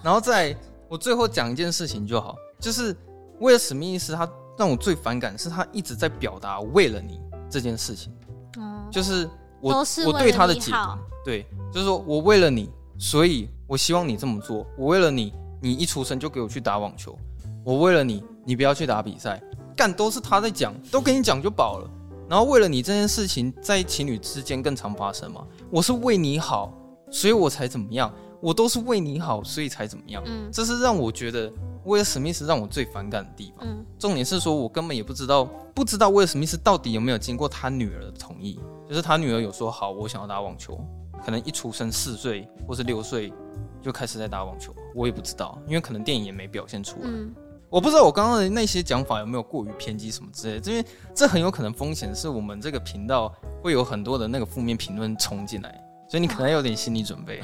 [0.05, 0.57] 然后在
[0.89, 2.95] 我最后讲一件事情就好，就是
[3.41, 4.31] 威尔史密斯他。
[4.59, 8.13] 让我最反感的是他一直在表达“为了你”这件事情，
[8.59, 9.31] 嗯，就是
[9.61, 14.67] 我是我对他的解读，对，就是说我为了你，所以我希望你这么做。
[14.77, 15.33] 我为了你，
[15.63, 17.17] 你一出生就给我去打网球。
[17.65, 19.41] 我为了你，你不要去打比赛。
[19.77, 21.89] 干都是他在讲，都跟你讲就饱了。
[22.29, 25.47] 然后为了你这件事情，在情侣之间更常发生嘛。
[25.71, 26.75] 我是为你好，
[27.11, 28.13] 所以我才怎么样。
[28.41, 30.23] 我都是为你好，所以才怎么样。
[30.27, 31.53] 嗯，这是让我觉得。
[31.89, 40.78] 威尔史密斯让我最反感的地方，嗯，重点是说，我根本也不知道，不知道威尔史密斯到底有没有经过他女儿的同意，就是他女儿有说好，我想要打网球，
[41.24, 43.32] 可能一出生四岁或是六岁
[43.80, 47.34] 就开始在打网球，我也不知道，因为可能电影也没表现出来，嗯，
[47.70, 50.84] 我不知道我刚刚的那些讲法有没有过于偏激什么之类的，因为
[51.14, 55.82] 这很有可能风险是我们这个频道会有很多的那个负面评论冲进来。
[56.11, 57.39] 所以你可能有点心理准备。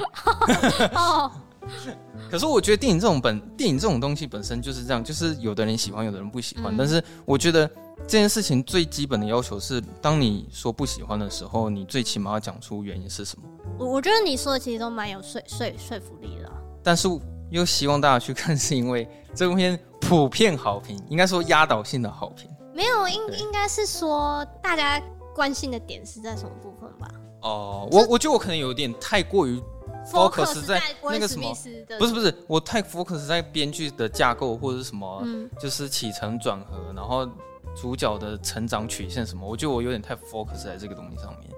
[0.96, 1.30] 哦。
[2.30, 6.74] 可是我觉得电影这种本电影这种东西本身就是这样，就是有的人喜欢，有的人不喜欢。
[6.74, 7.66] 嗯、但是我觉得
[8.06, 13.44] 这件事情最基本的要求是，当你说不喜欢的时候，你最起码要讲出原因是什么。
[13.78, 16.50] 我我觉得你说的其实都蛮有说说说服力的。
[16.82, 17.08] 但是
[17.50, 22.50] 又希望大家去看，是因为这部片普遍好评，应该说压倒性的好评。
[22.74, 25.00] 没有，应应该是说大家
[25.34, 27.08] 关心的点是在什么部分吧？
[27.42, 29.62] 哦、呃，我我觉得我可能有点太过于。
[30.06, 31.54] Focus 在那个什么，
[31.98, 37.28] 不是不是，我太 focus 在编剧的架构或者是什么，嗯、就是起承转合，然后
[37.74, 41.50] 主角的成长曲线什么，我觉得我有点太 focus 在这个东西上面。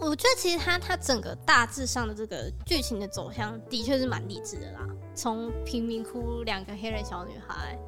[0.00, 4.80] 我觉得其实他他整个大致上的这个剧情的走向的确是蛮励志的啦，
[5.14, 7.78] 从贫民窟两个黑人小女孩，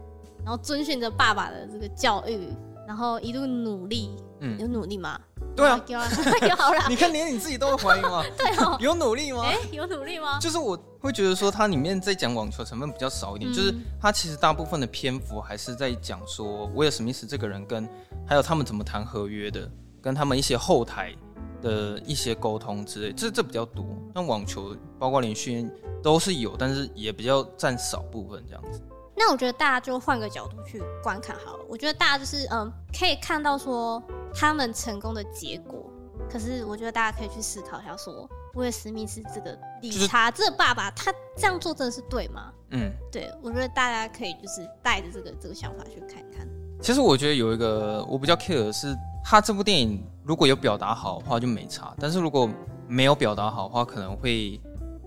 [0.44, 2.48] 然后遵循着爸爸的这个教育，
[2.86, 5.20] 然后一路努力，嗯，有努力吗？
[5.56, 5.98] 对啊，有
[6.90, 8.24] 你看连你自己都会怀疑吗？
[8.36, 9.44] 对哦，有努力吗？
[9.44, 10.38] 哎，有努力吗？
[10.40, 17.88] 就是我会觉得说，它里面在讲网球成分比较少一点，嗯、就是它其实大部分的篇幅还是在讲说威尔史密斯这个人跟
[18.26, 19.70] 还有他们怎么谈合约的，
[20.02, 21.14] 跟他们一些后台
[21.62, 23.86] 的一些沟通之类，这这比较多。
[24.14, 25.68] 那网球包括连续
[26.02, 28.80] 都是有，但是也比较占少部分这样子。
[29.16, 31.64] 那我觉得大家就换个角度去观看好了。
[31.68, 34.02] 我觉得大家就是嗯，可以看到说。
[34.36, 35.88] 他们成功的结果，
[36.28, 42.52] 可是我觉得大家可以去思考一下，说威尔史密斯这个理查，这个爸爸，他这样做真的是对吗？
[42.70, 46.44] 嗯，对，我觉得大家可以就是带着这个这个想法去看一看。
[46.82, 48.92] 其实我觉得有一个我比较 care 的是，
[49.22, 52.50] 他这部电影如果有表达好的话就没差，但是如果
[52.88, 54.60] 没有表达好的话，可能会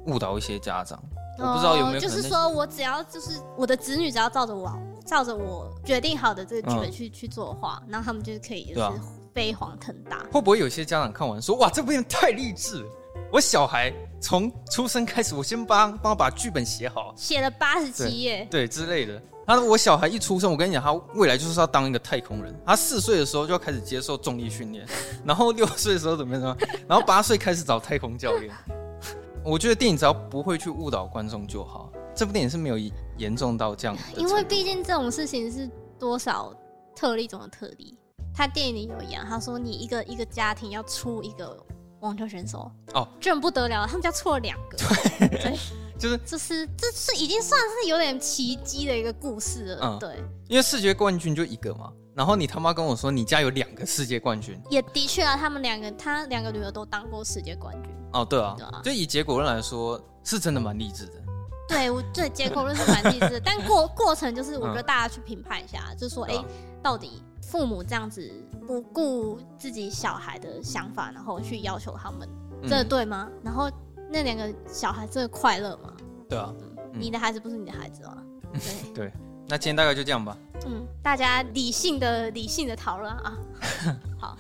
[0.06, 0.98] 误导一些家长。
[1.38, 4.72] 我不知道有没有就是说我只要就是我的子女只要照着我
[5.06, 9.02] 照着我决定好的这个剧本去、嗯、去做的话，然后他们就是可以就是
[9.34, 10.26] 飞黄腾达。
[10.32, 12.90] 会不会有些家长看完说哇，这部片太励志了，
[13.32, 19.22] 我小孩从出生开始，我先帮帮我把剧本写好，写了八十七页，对之类的。
[19.46, 22.54] 他说我小孩一出生，我跟你讲，他未来就是要当一个太空人。
[22.66, 24.86] 他四岁的时候就要开始接受重力训练，
[25.24, 28.54] 然后六岁的时候怎么样怎么样，然后八岁开始找太空教练。
[29.48, 31.90] 我觉得电影只要不会去误导观众就好。
[32.14, 32.78] 这部电影是没有
[33.18, 36.54] 严重到这样，因为毕竟这种事情是多少
[36.94, 37.98] 特例中的特例。
[38.36, 41.58] 他电影里有演，他说你一个一个家庭要出一个
[42.02, 44.78] 网球选手哦，这很不得了，他们家出了两个，
[45.18, 45.60] 对，对
[45.98, 50.24] 就是这是这是已经算是有点奇迹的一个故事了，嗯、对。
[50.50, 57.92] 因为世界冠军就一个嘛，然后你他妈跟我说你家有两个世界冠军，也的确啊，他们两个他两个女儿都当过世界冠军。
[58.12, 61.14] 哦，对啊，对啊，就以结果论来说，是真的蛮励志的。
[61.68, 66.46] 对，我对结果论是蛮励志的， 但过过程就是我觉得大家去评判一下，嗯、就是说，哎、欸，
[66.82, 68.28] 到底父母这样子
[68.66, 72.28] 不顾自己小孩的想法，然后去要求他们，
[72.64, 73.30] 这个对吗？
[73.30, 73.70] 嗯、然后
[74.10, 75.94] 那两个小孩真的快乐吗？
[76.28, 78.24] 对啊、嗯，你的孩子不是你的孩子吗？
[78.96, 79.12] 对。
[79.12, 79.14] 对，
[79.50, 80.38] 那今天大概就这样吧。
[80.66, 83.38] 嗯，大家理性的理性的讨论啊，
[84.20, 84.38] 好。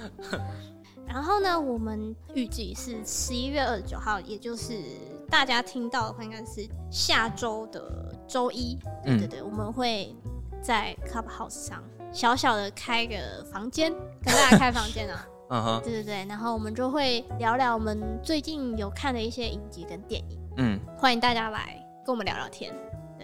[1.07, 4.83] 然后呢，我们预计是十一月二十九号，也就是
[5.29, 8.77] 大家听到的话，应该是下周的周一。
[9.05, 10.13] 对对对，嗯、我们会
[10.61, 11.81] 在 Clubhouse 上
[12.11, 13.15] 小小的开个
[13.49, 15.25] 房间，跟大家开房间啊。
[15.49, 15.81] 嗯哼。
[15.81, 20.37] 对对对，然后我们就会聊聊我们最近有看的一些影集跟电影。
[20.57, 20.77] 嗯。
[20.97, 22.73] 欢迎大家来跟我们聊聊天。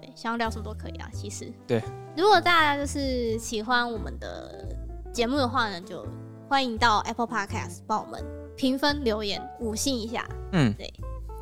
[0.04, 1.52] 对，想要聊什么都可以啊，其实。
[1.66, 1.82] 对。
[2.18, 4.76] 如果大家就是喜欢我们的
[5.14, 6.06] 节目的话呢，就。
[6.50, 8.24] 欢迎到 Apple Podcast 帮我们
[8.56, 10.28] 评分、留言、五星一下。
[10.52, 10.94] 嗯，对，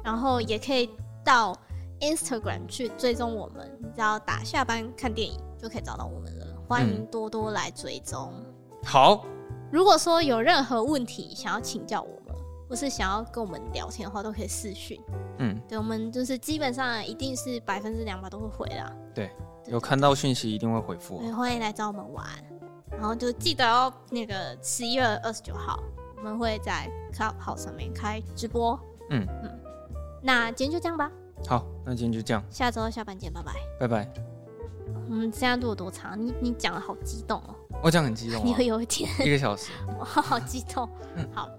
[0.06, 0.90] 然后也可以
[1.26, 1.54] 到
[2.00, 6.46] Instagram 去追踪我们，你只要打下班看电影就可以找到我们了。
[6.66, 8.32] 欢迎多多来追踪。
[8.38, 8.46] 嗯、
[8.86, 9.26] 好，
[9.70, 12.21] 如果说有任何问题想要请教我们，
[12.72, 14.98] 或是想要跟我们聊天的话，都可以私讯。
[15.40, 18.96] 嗯，对，我们就是基本上一定是百分之两百都会回的。
[19.14, 19.30] 对，
[19.68, 21.20] 有看到讯息一定会回复。
[21.20, 22.26] 对，欢迎来找我们玩。
[22.92, 25.84] 然后就记得哦，那个十一月二十九号，
[26.16, 28.80] 我们会在 Clubhouse 上面开直播。
[29.10, 29.60] 嗯嗯，
[30.24, 31.12] 那今天就这样吧。
[31.46, 32.42] 好，那今天就这样。
[32.50, 33.52] 下周下班见，拜拜。
[33.82, 34.10] 拜拜。
[35.10, 36.18] 我们现在录了多长？
[36.18, 37.54] 你你讲的好激动哦。
[37.84, 38.42] 我讲很激动。
[38.48, 39.10] 你会有一点。
[39.20, 39.72] 一个小时。
[40.00, 40.88] 我好激动。
[41.18, 41.50] 嗯，好。